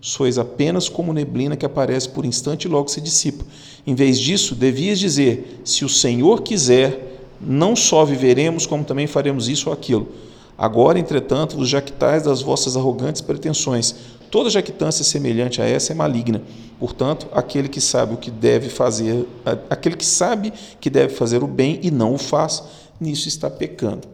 [0.00, 3.44] Sois apenas como neblina que aparece por instante e logo se dissipa.
[3.86, 9.48] Em vez disso, devias dizer: se o Senhor quiser, não só viveremos, como também faremos
[9.48, 10.08] isso ou aquilo.
[10.56, 13.94] Agora, entretanto, vos jactais das vossas arrogantes pretensões.
[14.30, 16.42] Toda jactância semelhante a essa é maligna.
[16.78, 19.26] Portanto, aquele que sabe o que deve fazer,
[19.68, 22.62] aquele que sabe que deve fazer o bem e não o faz,
[23.00, 24.06] nisso está pecando.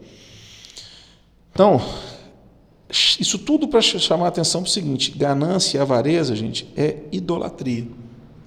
[1.51, 1.81] Então,
[2.89, 7.87] isso tudo para chamar a atenção para o seguinte: ganância e avareza, gente, é idolatria.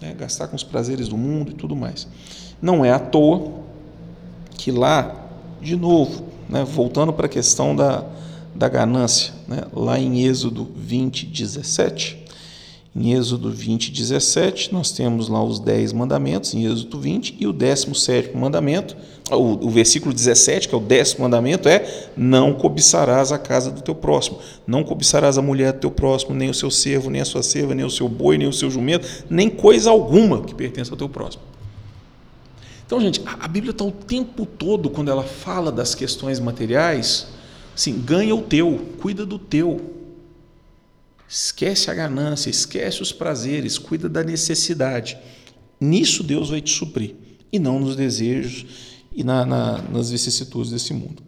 [0.01, 0.15] Né?
[0.15, 2.09] Gastar com os prazeres do mundo e tudo mais.
[2.61, 3.53] Não é à toa
[4.57, 5.29] que lá,
[5.61, 8.05] de novo, né, voltando para a questão da,
[8.59, 12.25] da ganância, né, lá em Êxodo 20, 17,
[12.97, 17.53] em Êxodo 20, 17, nós temos lá os 10 mandamentos, em Êxodo 20, e o
[17.53, 18.97] 17 mandamento,
[19.31, 23.83] o, o versículo 17, que é o décimo mandamento, é: Não cobiçarás a casa do
[23.83, 27.25] teu próximo, não cobiçarás a mulher do teu próximo, nem o seu servo, nem a
[27.25, 30.91] sua serva, nem o seu boi, nem o seu jumento, nem coisa alguma que pertença
[30.91, 31.43] ao teu próximo.
[32.85, 37.29] Então, gente, a Bíblia está o tempo todo, quando ela fala das questões materiais,
[37.79, 39.81] assim, ganha o teu, cuida do teu.
[41.29, 45.17] Esquece a ganância, esquece os prazeres, cuida da necessidade.
[45.81, 47.15] Nisso Deus vai te suprir,
[47.53, 48.67] e não nos desejos
[49.13, 51.23] e na, na, nas vicissitudes desse mundo.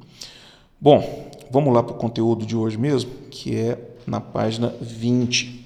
[0.80, 5.60] Bom, vamos lá para o conteúdo de hoje mesmo, que é na página 20.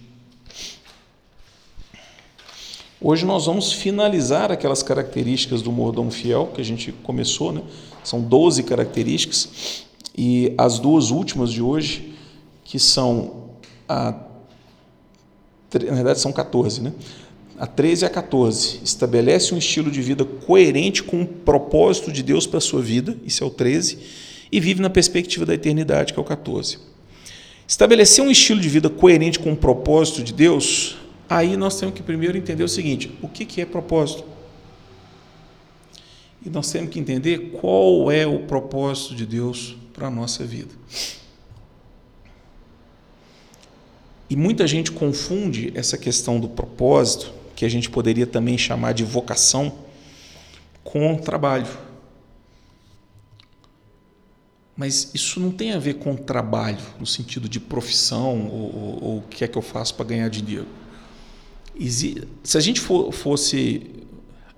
[3.01, 7.63] Hoje nós vamos finalizar aquelas características do mordomo fiel que a gente começou, né?
[8.03, 9.84] São 12 características
[10.17, 12.15] e as duas últimas de hoje,
[12.65, 13.51] que são
[13.89, 14.15] a
[15.75, 16.93] na verdade são 14, né?
[17.59, 22.23] A 13 e a 14 estabelece um estilo de vida coerente com o propósito de
[22.23, 23.99] Deus para a sua vida, isso é o 13,
[24.53, 26.79] e vive na perspectiva da eternidade, que é o 14.
[27.67, 30.97] Estabelecer um estilo de vida coerente com o propósito de Deus,
[31.29, 34.25] aí nós temos que primeiro entender o seguinte: o que é propósito?
[36.45, 40.75] E nós temos que entender qual é o propósito de Deus para a nossa vida.
[44.29, 49.05] E muita gente confunde essa questão do propósito que a gente poderia também chamar de
[49.05, 49.73] vocação,
[50.83, 51.69] com trabalho.
[54.77, 59.23] Mas isso não tem a ver com trabalho, no sentido de profissão ou, ou, o
[59.23, 60.67] que é que eu faço para ganhar dinheiro.
[62.43, 63.91] Se a gente for, fosse.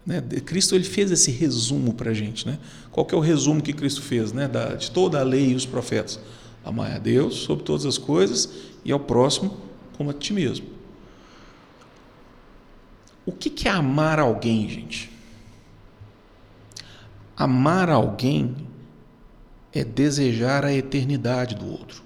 [0.07, 2.47] Né, Cristo ele fez esse resumo para a gente.
[2.47, 2.59] Né?
[2.97, 5.55] Qual que é o resumo que Cristo fez né, da, de toda a lei e
[5.55, 6.19] os profetas?
[6.65, 8.49] Amar a Deus sobre todas as coisas
[8.83, 9.55] e ao próximo
[9.99, 10.67] como a ti mesmo.
[13.27, 15.13] O que é amar alguém, gente?
[17.37, 18.67] Amar alguém
[19.75, 22.03] é desejar a eternidade do outro.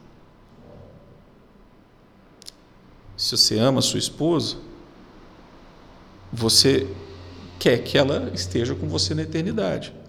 [3.17, 4.57] Se você ama sua esposa,
[6.33, 6.93] você
[7.61, 10.00] quer que ela esteja com você na eternidade.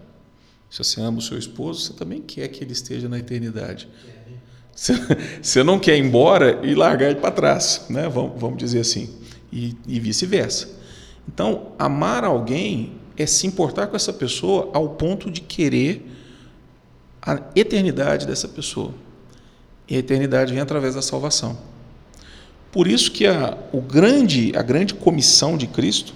[0.72, 3.86] Se você ama o seu esposo, você também quer que ele esteja na eternidade.
[4.74, 8.08] Você não quer ir embora e largar ele para trás, né?
[8.08, 9.10] vamos, vamos dizer assim,
[9.52, 10.70] e, e vice-versa.
[11.28, 16.10] Então, amar alguém é se importar com essa pessoa ao ponto de querer
[17.20, 18.94] a eternidade dessa pessoa.
[19.86, 21.58] E a eternidade vem através da salvação.
[22.72, 26.14] Por isso que a, o grande, a grande comissão de Cristo,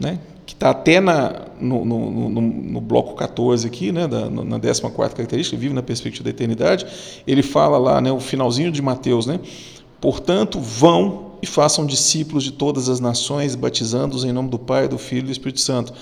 [0.00, 0.18] né,
[0.52, 4.82] que está até na, no, no, no, no, bloco 14 aqui, né, da, na 14
[4.92, 6.86] característica, vive na perspectiva da eternidade,
[7.26, 9.40] ele fala lá, né, o finalzinho de Mateus, né,
[9.98, 14.98] portanto, vão e façam discípulos de todas as nações, batizando-os em nome do Pai, do
[14.98, 15.94] Filho e do Espírito Santo,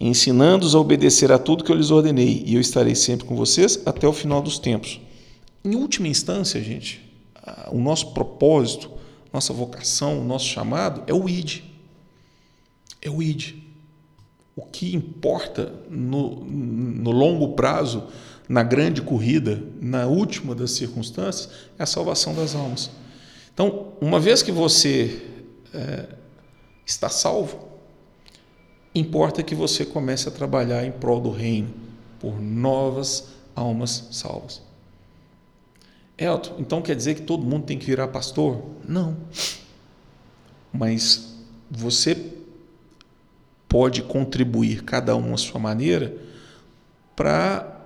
[0.00, 3.80] ensinando-os a obedecer a tudo que eu lhes ordenei, e eu estarei sempre com vocês
[3.86, 5.00] até o final dos tempos.
[5.64, 7.00] Em última instância, gente,
[7.70, 8.90] o nosso propósito,
[9.32, 11.60] nossa vocação, o nosso chamado é o ID.
[13.00, 13.61] É o ID.
[14.54, 18.08] O que importa no, no longo prazo,
[18.48, 22.90] na grande corrida, na última das circunstâncias, é a salvação das almas.
[23.54, 25.22] Então, uma vez que você
[25.72, 26.06] é,
[26.84, 27.68] está salvo,
[28.94, 31.72] importa que você comece a trabalhar em prol do reino,
[32.20, 34.62] por novas almas salvas.
[36.16, 38.62] Elton, então quer dizer que todo mundo tem que virar pastor?
[38.86, 39.16] Não.
[40.72, 41.36] Mas
[41.70, 42.14] você
[43.72, 46.14] pode contribuir, cada um à sua maneira,
[47.16, 47.80] para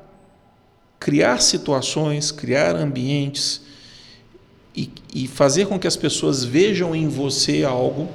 [0.98, 3.60] criar situações, criar ambientes
[4.74, 8.08] e, e fazer com que as pessoas vejam em você algo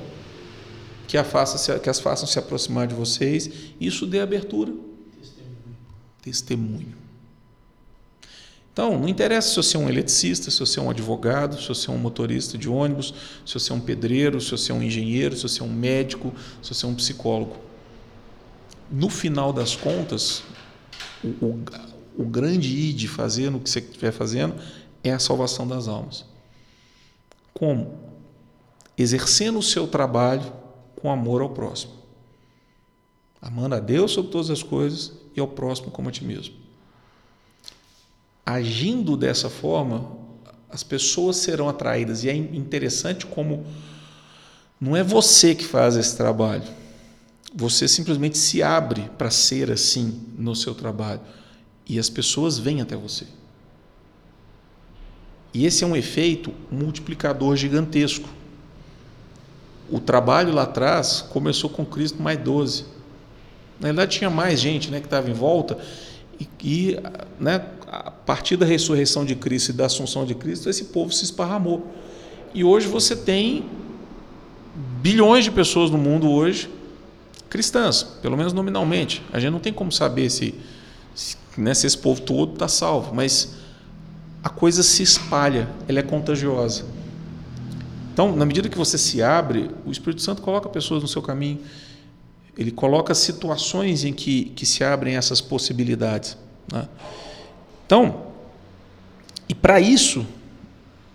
[1.07, 4.73] que, a faça, que as façam se aproximar de vocês, isso dê abertura.
[5.21, 5.77] Testemunho.
[6.21, 7.00] Testemunho.
[8.73, 11.89] Então, não interessa se você é um eletricista, se você é um advogado, se você
[11.89, 13.13] é um motorista de ônibus,
[13.45, 16.33] se você é um pedreiro, se você é um engenheiro, se você é um médico,
[16.63, 17.57] se você é um psicólogo.
[18.89, 20.43] No final das contas,
[21.21, 21.63] o, o,
[22.17, 24.55] o grande ir de fazer no que você estiver fazendo
[25.03, 26.25] é a salvação das almas.
[27.53, 27.99] Como?
[28.97, 30.51] Exercendo o seu trabalho
[30.95, 31.93] com amor ao próximo.
[33.41, 36.60] Amando a Deus sobre todas as coisas e ao próximo como a ti mesmo.
[38.53, 40.19] Agindo dessa forma,
[40.69, 42.23] As pessoas serão atraídas.
[42.23, 43.65] E é interessante como
[44.79, 46.63] não é você que faz esse trabalho.
[47.53, 51.19] Você simplesmente se abre para ser assim no seu trabalho.
[51.85, 53.25] E as pessoas vêm até você.
[55.53, 58.29] E esse é um efeito multiplicador gigantesco.
[59.89, 62.85] O trabalho lá atrás começou com Cristo mais 12.
[63.79, 65.77] Na verdade, tinha mais gente né, que estava em volta.
[66.39, 66.97] E, e
[67.39, 67.59] né,
[67.91, 71.85] a partir da ressurreição de Cristo e da assunção de Cristo, esse povo se esparramou.
[72.53, 73.65] E hoje você tem
[75.01, 76.69] bilhões de pessoas no mundo hoje
[77.49, 79.21] cristãs, pelo menos nominalmente.
[79.33, 80.55] A gente não tem como saber se,
[81.13, 83.55] se, né, se esse povo todo está salvo, mas
[84.41, 86.85] a coisa se espalha, ela é contagiosa.
[88.13, 91.59] Então, na medida que você se abre, o Espírito Santo coloca pessoas no seu caminho,
[92.57, 96.37] ele coloca situações em que, que se abrem essas possibilidades.
[96.71, 96.87] Né?
[97.91, 98.27] Então,
[99.49, 100.25] e para isso,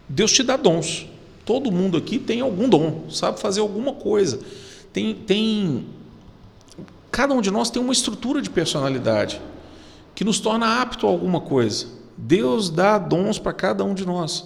[0.06, 1.06] Deus te dá dons.
[1.42, 4.40] Todo mundo aqui tem algum dom, sabe fazer alguma coisa.
[4.92, 5.86] Tem, tem,
[7.10, 9.40] cada um de nós tem uma estrutura de personalidade
[10.14, 11.86] que nos torna apto a alguma coisa.
[12.14, 14.44] Deus dá dons para cada um de nós.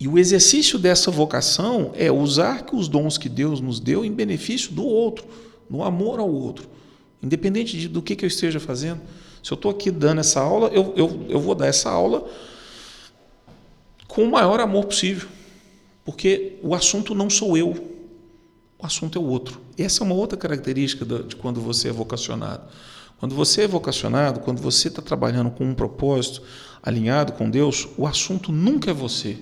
[0.00, 4.72] E o exercício dessa vocação é usar os dons que Deus nos deu em benefício
[4.72, 5.24] do outro,
[5.70, 6.68] no amor ao outro,
[7.22, 9.00] independente de, do que, que eu esteja fazendo.
[9.42, 12.28] Se eu estou aqui dando essa aula, eu, eu, eu vou dar essa aula
[14.06, 15.28] com o maior amor possível,
[16.04, 17.70] porque o assunto não sou eu,
[18.78, 19.60] o assunto é o outro.
[19.76, 22.62] Essa é uma outra característica de quando você é vocacionado.
[23.18, 26.42] Quando você é vocacionado, quando você está trabalhando com um propósito
[26.80, 29.38] alinhado com Deus, o assunto nunca é você,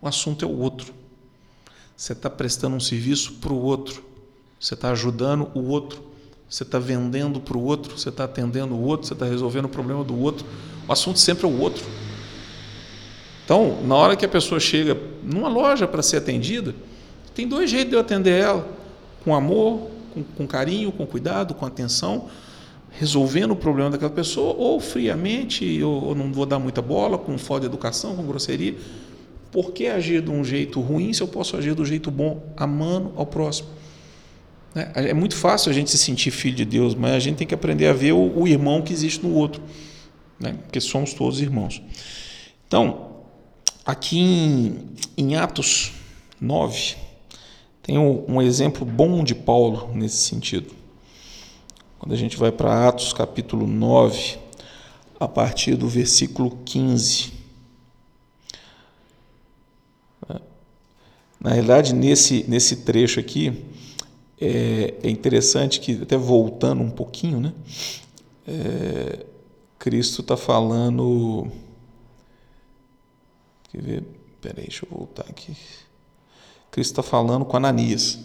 [0.00, 0.94] o assunto é o outro.
[1.94, 4.02] Você está prestando um serviço para o outro,
[4.58, 6.02] você está ajudando o outro,
[6.50, 9.68] você está vendendo para o outro, você está atendendo o outro, você está resolvendo o
[9.68, 10.44] problema do outro.
[10.88, 11.84] O assunto sempre é o outro.
[13.44, 16.74] Então, na hora que a pessoa chega numa loja para ser atendida,
[17.34, 18.68] tem dois jeitos de eu atender ela:
[19.24, 22.28] com amor, com, com carinho, com cuidado, com atenção
[22.90, 27.60] resolvendo o problema daquela pessoa, ou friamente, ou não vou dar muita bola, com falta
[27.60, 28.76] de educação, com grosseria.
[29.50, 33.12] Por que agir de um jeito ruim se eu posso agir do jeito bom, amando
[33.16, 33.68] ao próximo?
[34.74, 37.46] É, é muito fácil a gente se sentir filho de Deus, mas a gente tem
[37.46, 39.62] que aprender a ver o, o irmão que existe no outro,
[40.38, 40.56] né?
[40.62, 41.82] porque somos todos irmãos.
[42.66, 43.10] Então,
[43.84, 44.78] aqui em,
[45.16, 45.92] em Atos
[46.40, 46.96] 9,
[47.82, 50.72] tem um, um exemplo bom de Paulo nesse sentido.
[51.98, 54.38] Quando a gente vai para Atos capítulo 9,
[55.18, 57.40] a partir do versículo 15.
[61.38, 63.64] Na realidade, nesse, nesse trecho aqui,
[64.40, 67.52] é, é interessante que, até voltando um pouquinho, né?
[68.46, 69.26] É,
[69.78, 71.50] Cristo está falando.
[73.70, 74.04] Quer ver?
[74.40, 75.56] Peraí, deixa eu voltar aqui.
[76.70, 78.18] Cristo está falando com Ananias.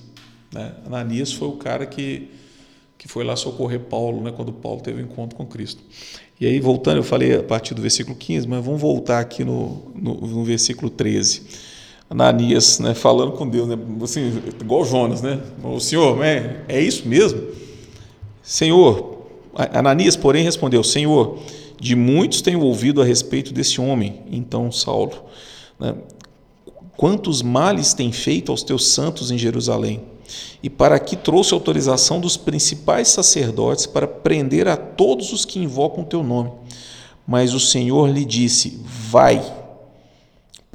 [0.53, 0.75] Né?
[0.85, 2.31] Ananias foi o cara que
[3.05, 5.83] que foi lá socorrer Paulo, né, quando Paulo teve um encontro com Cristo.
[6.39, 9.91] E aí, voltando, eu falei a partir do versículo 15, mas vamos voltar aqui no,
[9.93, 11.74] no, no versículo 13.
[12.09, 15.39] Ananias, né, falando com Deus, né, assim, igual Jonas, né?
[15.63, 17.41] O Senhor, é, é isso mesmo?
[18.43, 19.25] Senhor,
[19.73, 21.39] Ananias, porém, respondeu: Senhor,
[21.79, 24.21] de muitos tenho ouvido a respeito desse homem.
[24.31, 25.13] Então, Saulo,
[25.79, 25.95] né,
[26.95, 30.01] quantos males tem feito aos teus santos em Jerusalém?
[30.61, 36.03] e para que trouxe autorização dos principais sacerdotes para prender a todos os que invocam
[36.03, 36.51] o teu nome.
[37.27, 39.41] Mas o Senhor lhe disse: Vai,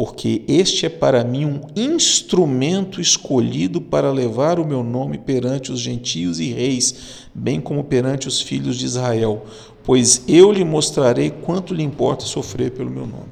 [0.01, 5.79] porque este é para mim um instrumento escolhido para levar o meu nome perante os
[5.79, 9.45] gentios e reis, bem como perante os filhos de Israel,
[9.85, 13.29] pois eu lhe mostrarei quanto lhe importa sofrer pelo meu nome.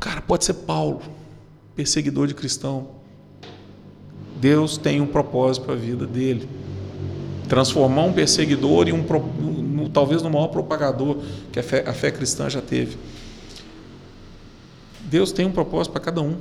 [0.00, 1.02] Cara, pode ser Paulo
[1.76, 2.86] perseguidor de cristão.
[4.40, 6.48] Deus tem um propósito para a vida dele.
[7.50, 9.04] Transformar um perseguidor em um,
[9.88, 11.18] talvez no maior propagador
[11.52, 12.96] que a fé, a fé cristã já teve.
[15.00, 16.36] Deus tem um propósito para cada um.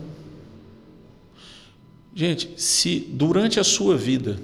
[2.16, 4.40] Gente, se durante a sua vida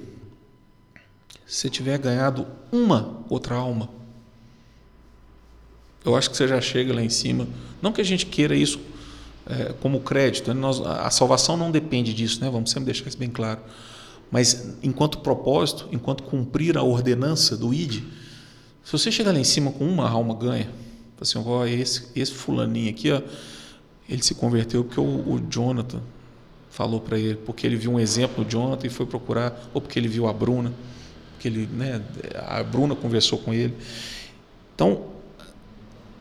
[1.45, 3.89] você tiver ganhado uma outra alma,
[6.03, 7.47] eu acho que você já chega lá em cima.
[7.81, 8.79] Não que a gente queira isso
[9.45, 10.53] é, como crédito.
[10.53, 12.49] Nós, a salvação não depende disso, né?
[12.49, 13.59] vamos sempre deixar isso bem claro.
[14.31, 18.03] Mas enquanto propósito, enquanto cumprir a ordenança do ID,
[18.89, 20.67] se você chegar lá em cima com uma alma ganha,
[21.21, 23.21] assim, ó, esse, esse fulaninho aqui, ó,
[24.09, 26.01] ele se converteu porque o, o Jonathan
[26.71, 29.99] falou para ele, porque ele viu um exemplo do Jonathan e foi procurar, ou porque
[29.99, 30.73] ele viu a Bruna,
[31.33, 32.01] porque ele, né,
[32.47, 33.75] a Bruna conversou com ele.
[34.73, 35.03] Então,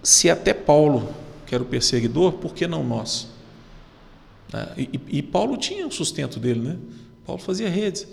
[0.02, 1.08] se até Paulo,
[1.46, 3.28] que era o perseguidor, por que não nós?
[4.52, 4.68] Né?
[4.76, 6.76] E, e, Paulo tinha o sustento dele, né?
[7.24, 8.06] Paulo fazia redes.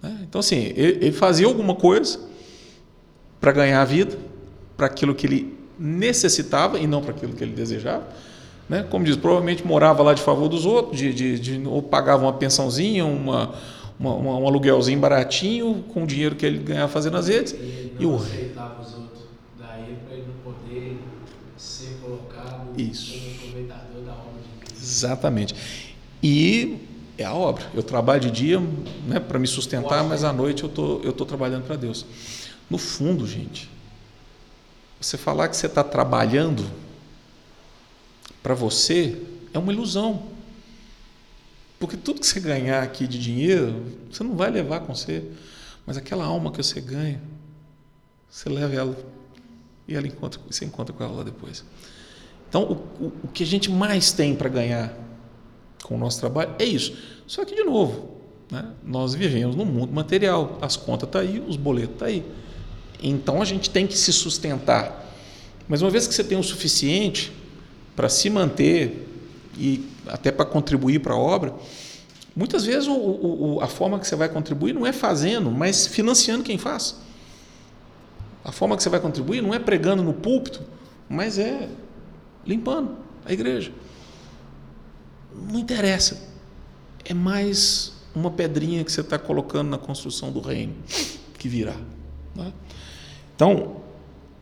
[0.00, 0.20] Né?
[0.22, 2.29] Então, assim, ele, ele fazia alguma coisa
[3.40, 4.18] para ganhar a vida,
[4.76, 8.06] para aquilo que ele necessitava e não para aquilo que ele desejava.
[8.68, 8.84] Né?
[8.88, 12.32] Como diz, provavelmente morava lá de favor dos outros, de, de, de ou pagava uma
[12.34, 13.54] pensãozinha, uma,
[13.98, 17.52] uma, uma, um aluguelzinho baratinho com o dinheiro que ele ganhava fazendo as redes.
[17.52, 18.16] Não e o...
[18.16, 19.24] aceitava os outros,
[19.58, 20.98] daí para ele não poder
[21.56, 23.18] ser colocado Isso.
[23.18, 24.82] como aproveitador da obra de Deus.
[24.82, 25.54] Exatamente.
[26.22, 26.78] E
[27.18, 27.64] é a obra.
[27.74, 28.60] Eu trabalho de dia
[29.06, 32.06] né, para me sustentar, mas à noite eu tô, eu tô trabalhando para Deus.
[32.70, 33.68] No fundo, gente,
[35.00, 36.64] você falar que você está trabalhando
[38.42, 39.20] para você
[39.52, 40.28] é uma ilusão.
[41.78, 45.24] Porque tudo que você ganhar aqui de dinheiro, você não vai levar com você.
[45.84, 47.20] Mas aquela alma que você ganha,
[48.30, 48.96] você leva ela
[49.88, 51.64] e ela encontra, você encontra com ela lá depois.
[52.48, 54.94] Então, o, o, o que a gente mais tem para ganhar
[55.82, 56.96] com o nosso trabalho é isso.
[57.26, 60.58] Só que, de novo, né, nós vivemos num mundo material.
[60.60, 62.24] As contas estão tá aí, os boletos estão tá aí.
[63.02, 65.06] Então, a gente tem que se sustentar.
[65.68, 67.32] Mas uma vez que você tem o suficiente
[67.94, 69.08] para se manter
[69.56, 71.54] e até para contribuir para a obra,
[72.34, 76.42] muitas vezes o, o, a forma que você vai contribuir não é fazendo, mas financiando
[76.42, 76.96] quem faz.
[78.44, 80.62] A forma que você vai contribuir não é pregando no púlpito,
[81.08, 81.68] mas é
[82.46, 83.72] limpando a igreja.
[85.50, 86.28] Não interessa.
[87.04, 90.74] É mais uma pedrinha que você está colocando na construção do reino
[91.38, 91.76] que virá.
[92.34, 92.52] Né?
[93.40, 93.76] Então,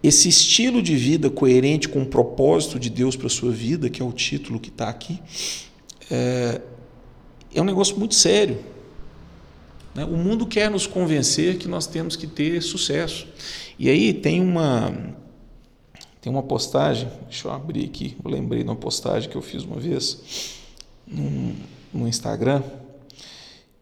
[0.02, 4.02] esse estilo de vida coerente com o propósito de Deus para a sua vida, que
[4.02, 5.22] é o título que está aqui,
[6.10, 6.60] é,
[7.54, 8.58] é um negócio muito sério.
[9.94, 10.04] Né?
[10.04, 13.28] O mundo quer nos convencer que nós temos que ter sucesso.
[13.78, 15.14] E aí tem uma
[16.20, 19.62] tem uma postagem, deixa eu abrir aqui, eu lembrei de uma postagem que eu fiz
[19.62, 20.58] uma vez
[21.06, 21.54] no,
[21.94, 22.64] no Instagram,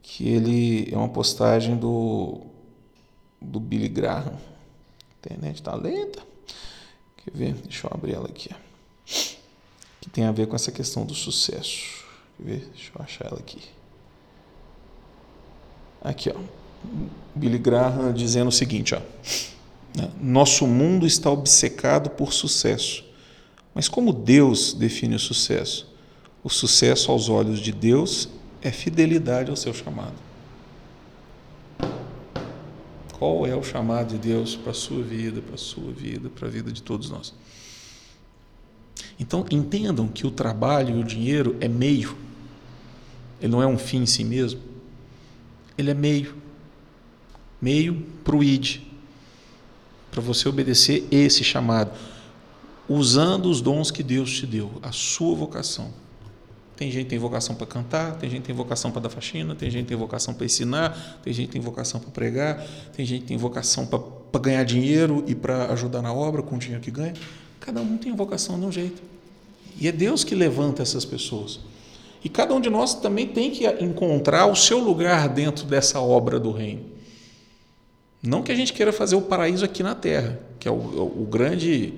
[0.02, 2.42] que ele é uma postagem do,
[3.40, 4.34] do Billy Graham.
[5.26, 6.22] Internet está lenta.
[7.16, 7.54] Quer ver?
[7.54, 8.50] Deixa eu abrir ela aqui.
[10.00, 12.04] Que tem a ver com essa questão do sucesso.
[12.36, 12.70] Quer ver?
[12.72, 13.60] Deixa eu achar ela aqui.
[16.00, 16.40] Aqui, ó.
[17.34, 19.00] Billy Graham dizendo o seguinte, ó.
[19.96, 20.10] Né?
[20.20, 23.04] Nosso mundo está obcecado por sucesso.
[23.74, 25.92] Mas como Deus define o sucesso?
[26.44, 28.28] O sucesso aos olhos de Deus
[28.62, 30.25] é fidelidade ao seu chamado.
[33.18, 36.48] Qual é o chamado de Deus para a sua vida, para a sua vida, para
[36.48, 37.32] a vida de todos nós?
[39.18, 42.14] Então, entendam que o trabalho e o dinheiro é meio.
[43.40, 44.60] Ele não é um fim em si mesmo.
[45.78, 46.34] Ele é meio.
[47.58, 48.80] Meio para o ID.
[50.10, 51.98] Para você obedecer esse chamado.
[52.86, 55.90] Usando os dons que Deus te deu, a sua vocação.
[56.76, 59.54] Tem gente que tem vocação para cantar, tem gente que tem vocação para dar faxina,
[59.54, 63.06] tem gente que tem vocação para ensinar, tem gente que tem vocação para pregar, tem
[63.06, 66.82] gente que tem vocação para ganhar dinheiro e para ajudar na obra com o dinheiro
[66.82, 67.14] que ganha.
[67.60, 69.02] Cada um tem vocação de um jeito.
[69.80, 71.60] E é Deus que levanta essas pessoas.
[72.22, 76.38] E cada um de nós também tem que encontrar o seu lugar dentro dessa obra
[76.38, 76.84] do reino.
[78.22, 81.26] Não que a gente queira fazer o paraíso aqui na terra, que é o, o
[81.30, 81.94] grande,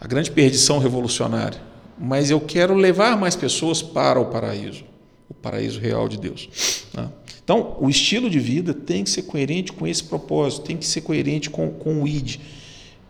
[0.00, 1.60] a grande perdição revolucionária,
[1.98, 4.84] mas eu quero levar mais pessoas para o paraíso,
[5.28, 6.86] o paraíso real de Deus.
[6.94, 7.08] Né?
[7.44, 11.00] Então, o estilo de vida tem que ser coerente com esse propósito, tem que ser
[11.00, 12.36] coerente com, com o ID,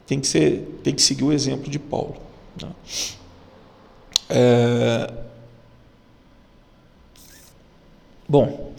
[0.07, 2.17] tem que, ser, tem que seguir o exemplo de Paulo.
[2.61, 2.69] Né?
[4.31, 5.13] É...
[8.29, 8.73] Bom,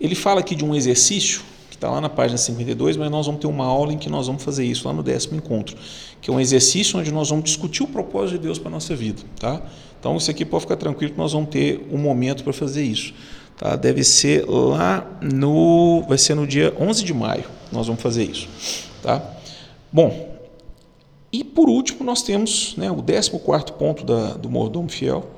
[0.00, 3.40] ele fala aqui de um exercício que está lá na página 52, mas nós vamos
[3.40, 5.76] ter uma aula em que nós vamos fazer isso lá no décimo encontro,
[6.24, 8.96] que é um exercício onde nós vamos discutir o propósito de Deus para a nossa
[8.96, 9.20] vida.
[9.38, 9.60] Tá?
[10.00, 13.12] Então, isso aqui pode ficar tranquilo que nós vamos ter um momento para fazer isso.
[13.58, 13.76] Tá?
[13.76, 16.02] Deve ser lá no.
[16.08, 18.48] Vai ser no dia 11 de maio, nós vamos fazer isso.
[19.02, 19.22] Tá?
[19.92, 20.34] Bom,
[21.30, 23.30] e por último, nós temos né, o 14
[23.72, 25.28] ponto da, do mordomo fiel.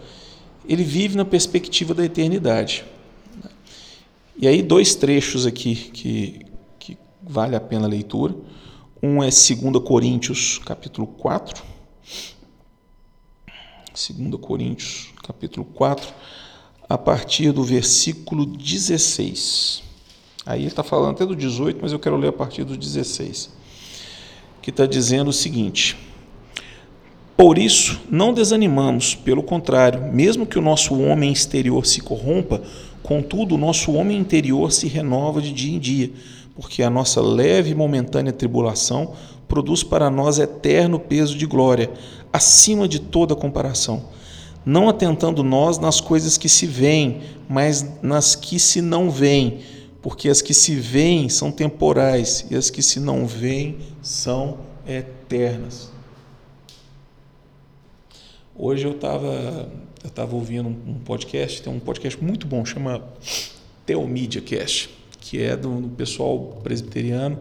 [0.68, 2.84] Ele vive na perspectiva da eternidade.
[4.36, 6.46] E aí, dois trechos aqui que,
[6.78, 8.36] que vale a pena a leitura.
[9.02, 11.62] Um é 2 Coríntios, capítulo 4.
[13.92, 16.12] 2 Coríntios, capítulo 4,
[16.88, 19.82] a partir do versículo 16.
[20.46, 23.56] Aí ele está falando até do 18, mas eu quero ler a partir do 16
[24.66, 25.96] que está dizendo o seguinte:
[27.36, 32.60] Por isso, não desanimamos, pelo contrário, mesmo que o nosso homem exterior se corrompa,
[33.00, 36.10] contudo, o nosso homem interior se renova de dia em dia,
[36.56, 39.12] porque a nossa leve e momentânea tribulação
[39.46, 41.90] produz para nós eterno peso de glória,
[42.32, 44.08] acima de toda comparação,
[44.64, 49.60] não atentando nós nas coisas que se veem, mas nas que se não veem,
[50.02, 55.92] porque as que se veem são temporais e as que se não veem são eternas.
[58.58, 59.68] Hoje eu estava
[60.02, 63.02] eu tava ouvindo um podcast, tem um podcast muito bom, chama
[63.84, 64.88] Teomídia Cast,
[65.26, 67.38] que é do, do pessoal presbiteriano.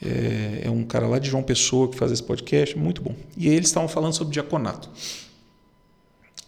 [0.00, 3.14] É, é, um cara lá de João Pessoa que faz esse podcast, muito bom.
[3.36, 4.88] E aí eles estavam falando sobre diaconato.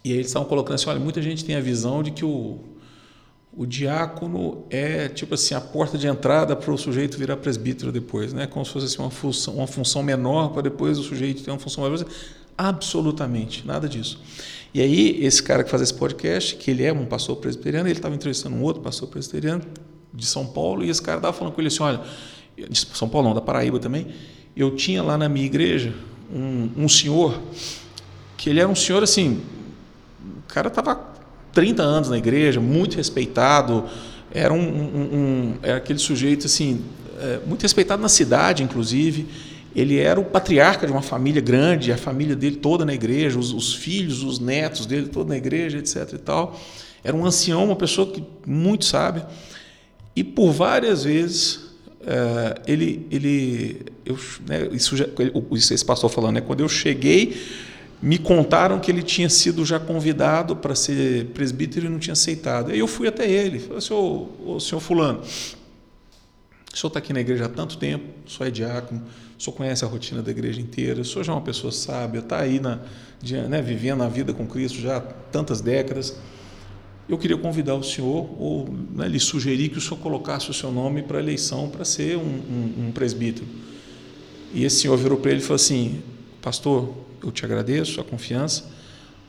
[0.03, 2.59] E aí eles estavam colocando assim: olha, muita gente tem a visão de que o,
[3.55, 8.33] o diácono é tipo assim a porta de entrada para o sujeito virar presbítero depois,
[8.33, 8.47] né?
[8.47, 11.59] Como se fosse assim, uma função, uma função menor para depois o sujeito ter uma
[11.59, 12.03] função maior.
[12.57, 14.19] Absolutamente, nada disso.
[14.73, 17.97] E aí, esse cara que faz esse podcast, que ele é um pastor presbiteriano, ele
[17.97, 19.63] estava entrevistando um outro pastor presbiteriano
[20.13, 22.01] de São Paulo, e esse cara estava falando com ele assim: olha,
[22.57, 24.07] de São Paulo não, da Paraíba também,
[24.55, 25.93] eu tinha lá na minha igreja
[26.33, 27.39] um, um senhor,
[28.37, 29.41] que ele era um senhor assim,
[30.21, 31.13] o cara estava
[31.51, 33.85] 30 anos na igreja, muito respeitado,
[34.31, 36.83] era um, um, um era aquele sujeito assim,
[37.19, 39.27] é, muito respeitado na cidade, inclusive,
[39.75, 43.51] ele era o patriarca de uma família grande, a família dele toda na igreja, os,
[43.51, 46.13] os, filhos, os netos dele toda na igreja, etc.
[46.13, 46.59] e tal.
[47.03, 49.25] Era um ancião, uma pessoa que muito sábia.
[50.15, 51.63] E por várias vezes
[52.05, 55.05] é, ele, ele, eu, né, isso, já,
[55.51, 57.41] isso esse pastor falando, né, quando eu cheguei,
[58.01, 62.71] me contaram que ele tinha sido já convidado para ser presbítero e não tinha aceitado.
[62.71, 67.21] Aí eu fui até ele, falei, senhor, ô, senhor fulano, o senhor está aqui na
[67.21, 69.01] igreja há tanto tempo, o senhor é diácono,
[69.39, 72.19] o senhor conhece a rotina da igreja inteira, o senhor já é uma pessoa sábia,
[72.19, 72.79] está aí na,
[73.47, 76.17] né, vivendo a vida com Cristo já há tantas décadas.
[77.07, 80.71] Eu queria convidar o senhor, ou né, lhe sugerir que o senhor colocasse o seu
[80.71, 83.45] nome para eleição para ser um, um, um presbítero.
[84.53, 86.01] E esse senhor virou para ele e falou assim:
[86.41, 88.69] Pastor, eu te agradeço a confiança,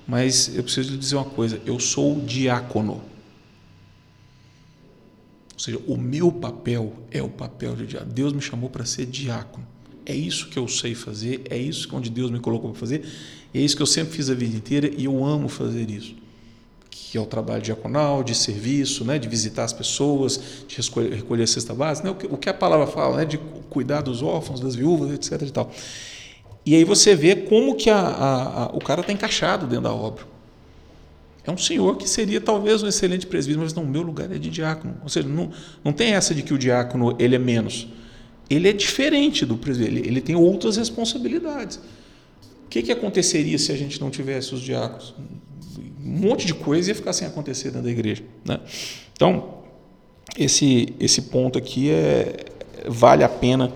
[0.07, 3.03] mas eu preciso lhe dizer uma coisa: eu sou diácono.
[5.53, 8.12] Ou seja, o meu papel é o papel de diácono.
[8.12, 9.66] Deus me chamou para ser diácono.
[10.07, 13.05] É isso que eu sei fazer, é isso onde Deus me colocou para fazer,
[13.55, 16.14] é isso que eu sempre fiz a vida inteira e eu amo fazer isso.
[16.97, 21.47] Que é o trabalho diaconal, de serviço, né, de visitar as pessoas, de recolher, a
[21.47, 23.38] cesta básica, né, o, que, o que a palavra fala, né, de
[23.68, 25.42] cuidar dos órfãos, das viúvas, etc.
[25.42, 25.70] E, tal.
[26.64, 29.92] e aí você vê como que a, a, a, o cara está encaixado dentro da
[29.92, 30.24] obra.
[31.45, 34.49] É um senhor que seria talvez um excelente presbítero, mas não, meu lugar é de
[34.49, 34.97] diácono.
[35.03, 35.51] Ou seja, não,
[35.82, 37.88] não tem essa de que o diácono ele é menos
[38.49, 41.76] ele é diferente do presbítero, ele, ele tem outras responsabilidades.
[41.76, 45.14] O que, que aconteceria se a gente não tivesse os diáconos?
[45.79, 48.22] Um monte de coisa ia ficar sem acontecer dentro da igreja.
[48.45, 48.61] Né?
[49.12, 49.55] Então,
[50.39, 52.37] esse, esse ponto aqui é,
[52.87, 53.72] vale a pena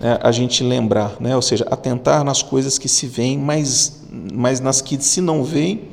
[0.00, 1.36] né, a gente lembrar, né?
[1.36, 5.88] ou seja, atentar nas coisas que se veem, mas, mas nas que se não veem,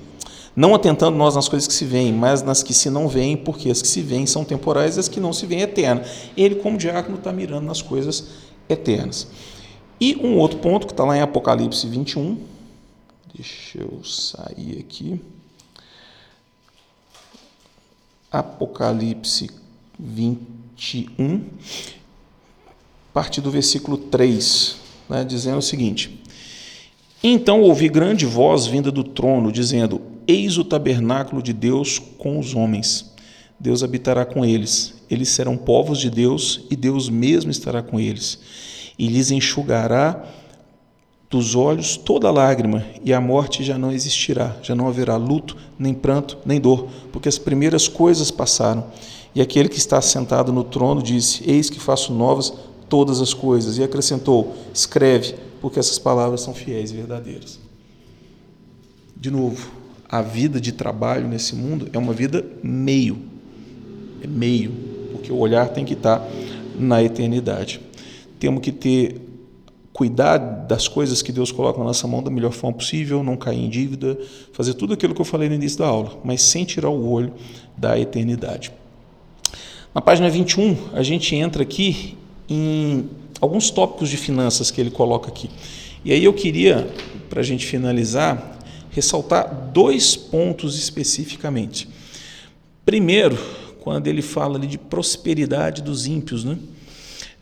[0.55, 3.69] não atentando nós nas coisas que se veem, mas nas que se não veem, porque
[3.69, 6.07] as que se veem são temporais e as que não se veem eternas.
[6.35, 8.29] Ele, como diácono, está mirando nas coisas
[8.67, 9.27] eternas.
[10.01, 12.39] E um outro ponto que está lá em Apocalipse 21,
[13.35, 15.21] deixa eu sair aqui.
[18.31, 19.49] Apocalipse
[19.97, 21.41] 21,
[23.09, 24.75] a partir do versículo 3,
[25.09, 26.21] né, dizendo o seguinte:
[27.23, 32.53] Então ouvi grande voz vinda do trono, dizendo: Eis o tabernáculo de Deus com os
[32.53, 33.13] homens.
[33.59, 34.93] Deus habitará com eles.
[35.09, 38.39] Eles serão povos de Deus e Deus mesmo estará com eles.
[38.99, 40.23] E lhes enxugará
[41.29, 45.93] dos olhos toda lágrima, e a morte já não existirá, já não haverá luto, nem
[45.93, 48.85] pranto, nem dor, porque as primeiras coisas passaram.
[49.35, 52.53] E aquele que está sentado no trono disse: Eis que faço novas
[52.89, 53.77] todas as coisas.
[53.77, 57.59] E acrescentou: Escreve, porque essas palavras são fiéis e verdadeiras.
[59.15, 59.69] De novo,
[60.09, 63.17] a vida de trabalho nesse mundo é uma vida meio.
[64.23, 64.71] É meio,
[65.11, 66.25] porque o olhar tem que estar
[66.79, 67.81] na eternidade.
[68.39, 69.26] Temos que ter
[69.97, 73.65] cuidar das coisas que Deus coloca na nossa mão da melhor forma possível, não cair
[73.65, 74.15] em dívida,
[74.53, 77.33] fazer tudo aquilo que eu falei no início da aula, mas sem tirar o olho
[77.75, 78.71] da eternidade.
[79.95, 82.15] Na página 21, a gente entra aqui
[82.47, 83.09] em
[83.41, 85.49] alguns tópicos de finanças que ele coloca aqui.
[86.05, 86.87] E aí eu queria,
[87.27, 88.59] para a gente finalizar,
[88.91, 91.89] ressaltar dois pontos especificamente.
[92.85, 93.35] Primeiro,
[93.79, 96.55] quando ele fala ali de prosperidade dos ímpios, né?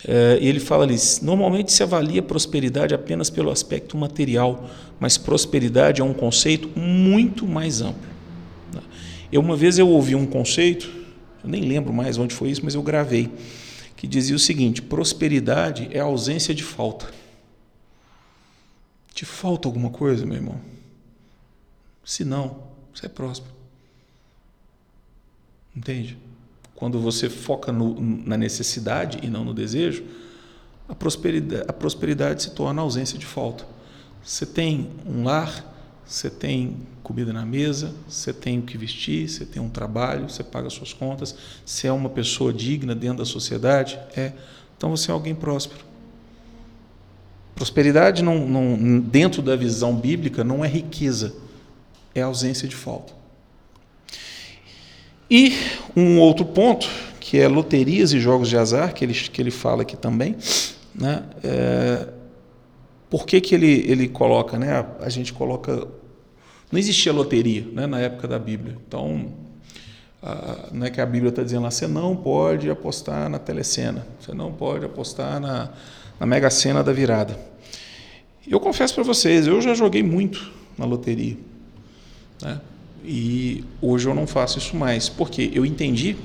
[0.07, 6.03] É, ele fala ali, normalmente se avalia prosperidade apenas pelo aspecto material, mas prosperidade é
[6.03, 8.15] um conceito muito mais amplo.
[9.31, 10.87] Eu uma vez eu ouvi um conceito,
[11.43, 13.31] eu nem lembro mais onde foi isso, mas eu gravei,
[13.95, 17.11] que dizia o seguinte: prosperidade é a ausência de falta.
[19.13, 20.59] Te falta alguma coisa, meu irmão?
[22.03, 23.53] Se não, você é próspero.
[25.75, 26.17] Entende?
[26.75, 30.03] Quando você foca no, na necessidade e não no desejo,
[30.87, 33.65] a prosperidade, a prosperidade se torna ausência de falta.
[34.23, 35.73] Você tem um lar,
[36.05, 40.43] você tem comida na mesa, você tem o que vestir, você tem um trabalho, você
[40.43, 44.33] paga suas contas, você é uma pessoa digna dentro da sociedade, é.
[44.77, 45.85] Então você é alguém próspero.
[47.55, 51.33] Prosperidade não, não, dentro da visão bíblica não é riqueza,
[52.13, 53.13] é ausência de falta.
[55.29, 55.53] E
[55.95, 56.87] um outro ponto,
[57.19, 60.35] que é loterias e jogos de azar, que ele, que ele fala aqui também,
[60.93, 61.23] né?
[61.43, 62.07] É,
[63.09, 64.57] por que, que ele, ele coloca?
[64.57, 64.71] Né?
[64.71, 65.87] A, a gente coloca.
[66.71, 68.77] Não existia loteria né, na época da Bíblia.
[68.87, 69.31] Então,
[70.21, 74.05] a, não é que a Bíblia está dizendo lá, você não pode apostar na telecena,
[74.19, 75.69] você não pode apostar na,
[76.19, 77.39] na mega sena da virada.
[78.47, 81.37] Eu confesso para vocês, eu já joguei muito na loteria.
[82.41, 82.59] Né?
[83.07, 86.15] E hoje eu não faço isso mais, porque eu entendi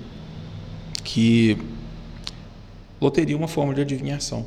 [1.04, 1.58] que
[3.00, 4.46] loteria é uma forma de adivinhação.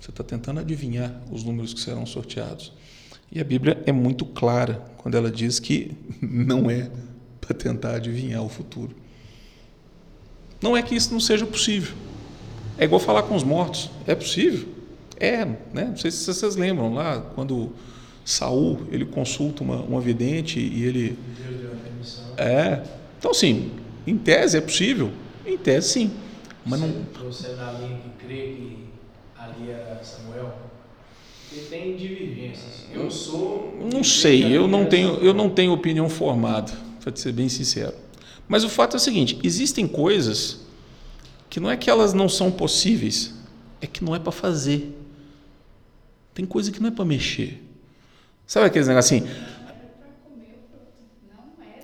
[0.00, 2.72] Você está tentando adivinhar os números que serão sorteados.
[3.30, 6.90] E a Bíblia é muito clara quando ela diz que não é
[7.40, 8.94] para tentar adivinhar o futuro.
[10.60, 11.94] Não é que isso não seja possível.
[12.78, 13.90] É igual falar com os mortos.
[14.06, 14.68] É possível?
[15.18, 15.86] É, né?
[15.88, 17.72] Não sei se vocês lembram lá, quando
[18.24, 21.18] Saul ele consulta uma, uma vidente e ele.
[22.36, 22.82] É.
[23.18, 23.70] Então, sim,
[24.06, 25.10] em tese é possível.
[25.44, 26.10] Em tese, sim.
[26.64, 27.24] Mas você, não.
[27.24, 28.78] Você da linha que crê que
[29.36, 30.54] ali é Samuel?
[31.48, 32.86] Porque tem divergências.
[32.92, 33.78] Eu sou.
[33.92, 37.94] Não sei, eu não tenho, eu não tenho opinião formada, para ser bem sincero.
[38.48, 40.60] Mas o fato é o seguinte: existem coisas
[41.50, 43.34] que não é que elas não são possíveis,
[43.80, 44.96] é que não é para fazer.
[46.32, 47.60] Tem coisa que não é para mexer.
[48.46, 49.28] Sabe aqueles negócios assim?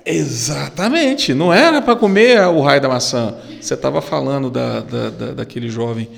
[0.05, 3.37] Exatamente, não era para comer o raio da maçã.
[3.61, 6.09] Você estava falando da, da, da, daquele jovem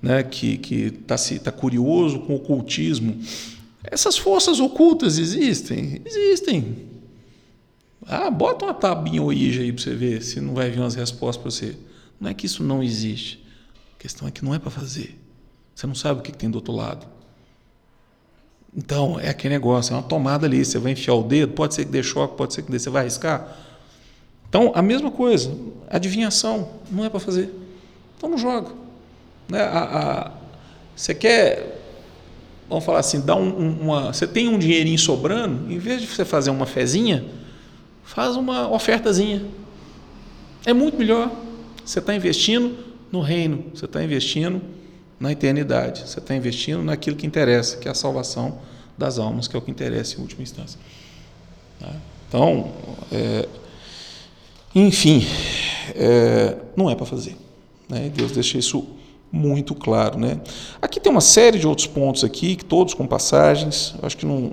[0.00, 0.60] né, que
[1.02, 3.20] está tá curioso com o ocultismo.
[3.82, 6.00] Essas forças ocultas existem?
[6.04, 6.90] Existem.
[8.06, 11.42] Ah, bota uma tabinha Ouija aí para você ver se não vai vir umas respostas
[11.42, 11.76] para você.
[12.20, 13.44] Não é que isso não existe.
[13.96, 15.18] A questão é que não é para fazer.
[15.74, 17.06] Você não sabe o que tem do outro lado.
[18.76, 21.84] Então, é aquele negócio, é uma tomada ali, você vai enfiar o dedo, pode ser
[21.84, 23.56] que dê choque, pode ser que dê, você vai arriscar.
[24.48, 25.52] Então, a mesma coisa,
[25.88, 27.52] adivinhação, não é para fazer.
[28.16, 28.70] Então não joga.
[29.48, 29.60] Né?
[29.60, 30.30] A, a,
[30.94, 31.80] você quer,
[32.68, 36.24] vamos falar assim, dar um, uma, você tem um dinheirinho sobrando, em vez de você
[36.24, 37.24] fazer uma fezinha,
[38.04, 39.42] faz uma ofertazinha.
[40.66, 41.30] É muito melhor.
[41.84, 42.76] Você está investindo
[43.10, 44.60] no reino, você está investindo
[45.20, 46.08] na eternidade.
[46.08, 48.58] Você está investindo naquilo que interessa, que é a salvação
[48.96, 50.80] das almas, que é o que interessa em última instância.
[51.78, 51.92] Tá?
[52.26, 52.72] Então,
[53.12, 53.46] é,
[54.74, 55.26] enfim,
[55.94, 57.36] é, não é para fazer.
[57.88, 58.10] Né?
[58.14, 58.86] Deus deixa isso
[59.30, 60.18] muito claro.
[60.18, 60.40] Né?
[60.80, 63.94] Aqui tem uma série de outros pontos aqui, todos com passagens.
[64.00, 64.52] Eu acho que não,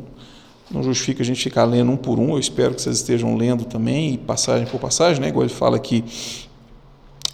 [0.70, 2.32] não justifica a gente ficar lendo um por um.
[2.32, 5.30] Eu espero que vocês estejam lendo também, passagem por passagem, né?
[5.30, 6.04] igual ele fala aqui.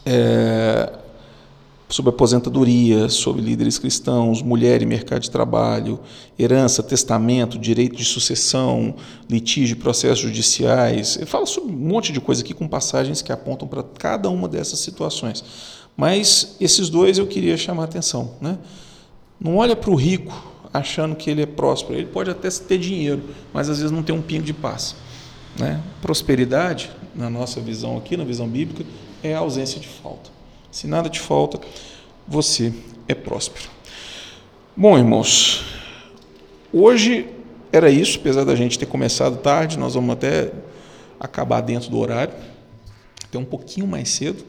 [0.06, 0.92] É,
[1.94, 6.00] sobre aposentadoria, sobre líderes cristãos, mulher e mercado de trabalho,
[6.40, 8.96] herança, testamento, direito de sucessão,
[9.30, 11.18] litígio, processos judiciais.
[11.18, 14.48] Ele fala sobre um monte de coisa aqui com passagens que apontam para cada uma
[14.48, 15.46] dessas situações.
[15.96, 18.32] Mas esses dois eu queria chamar a atenção.
[18.42, 18.58] Né?
[19.40, 20.34] Não olha para o rico
[20.74, 22.00] achando que ele é próspero.
[22.00, 23.22] Ele pode até ter dinheiro,
[23.54, 24.96] mas às vezes não tem um pingo de paz.
[25.60, 25.80] Né?
[26.02, 28.84] Prosperidade, na nossa visão aqui, na visão bíblica,
[29.22, 30.33] é a ausência de falta.
[30.74, 31.62] Se nada te falta,
[32.28, 32.74] você
[33.08, 33.70] é próspero.
[34.76, 35.64] Bom, irmãos,
[36.74, 37.30] hoje
[37.72, 40.52] era isso, apesar da gente ter começado tarde, nós vamos até
[41.20, 42.34] acabar dentro do horário,
[43.24, 44.44] até um pouquinho mais cedo.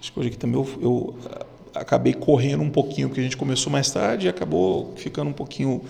[0.00, 1.18] Acho que hoje aqui também eu, eu
[1.74, 5.82] acabei correndo um pouquinho, porque a gente começou mais tarde e acabou ficando um pouquinho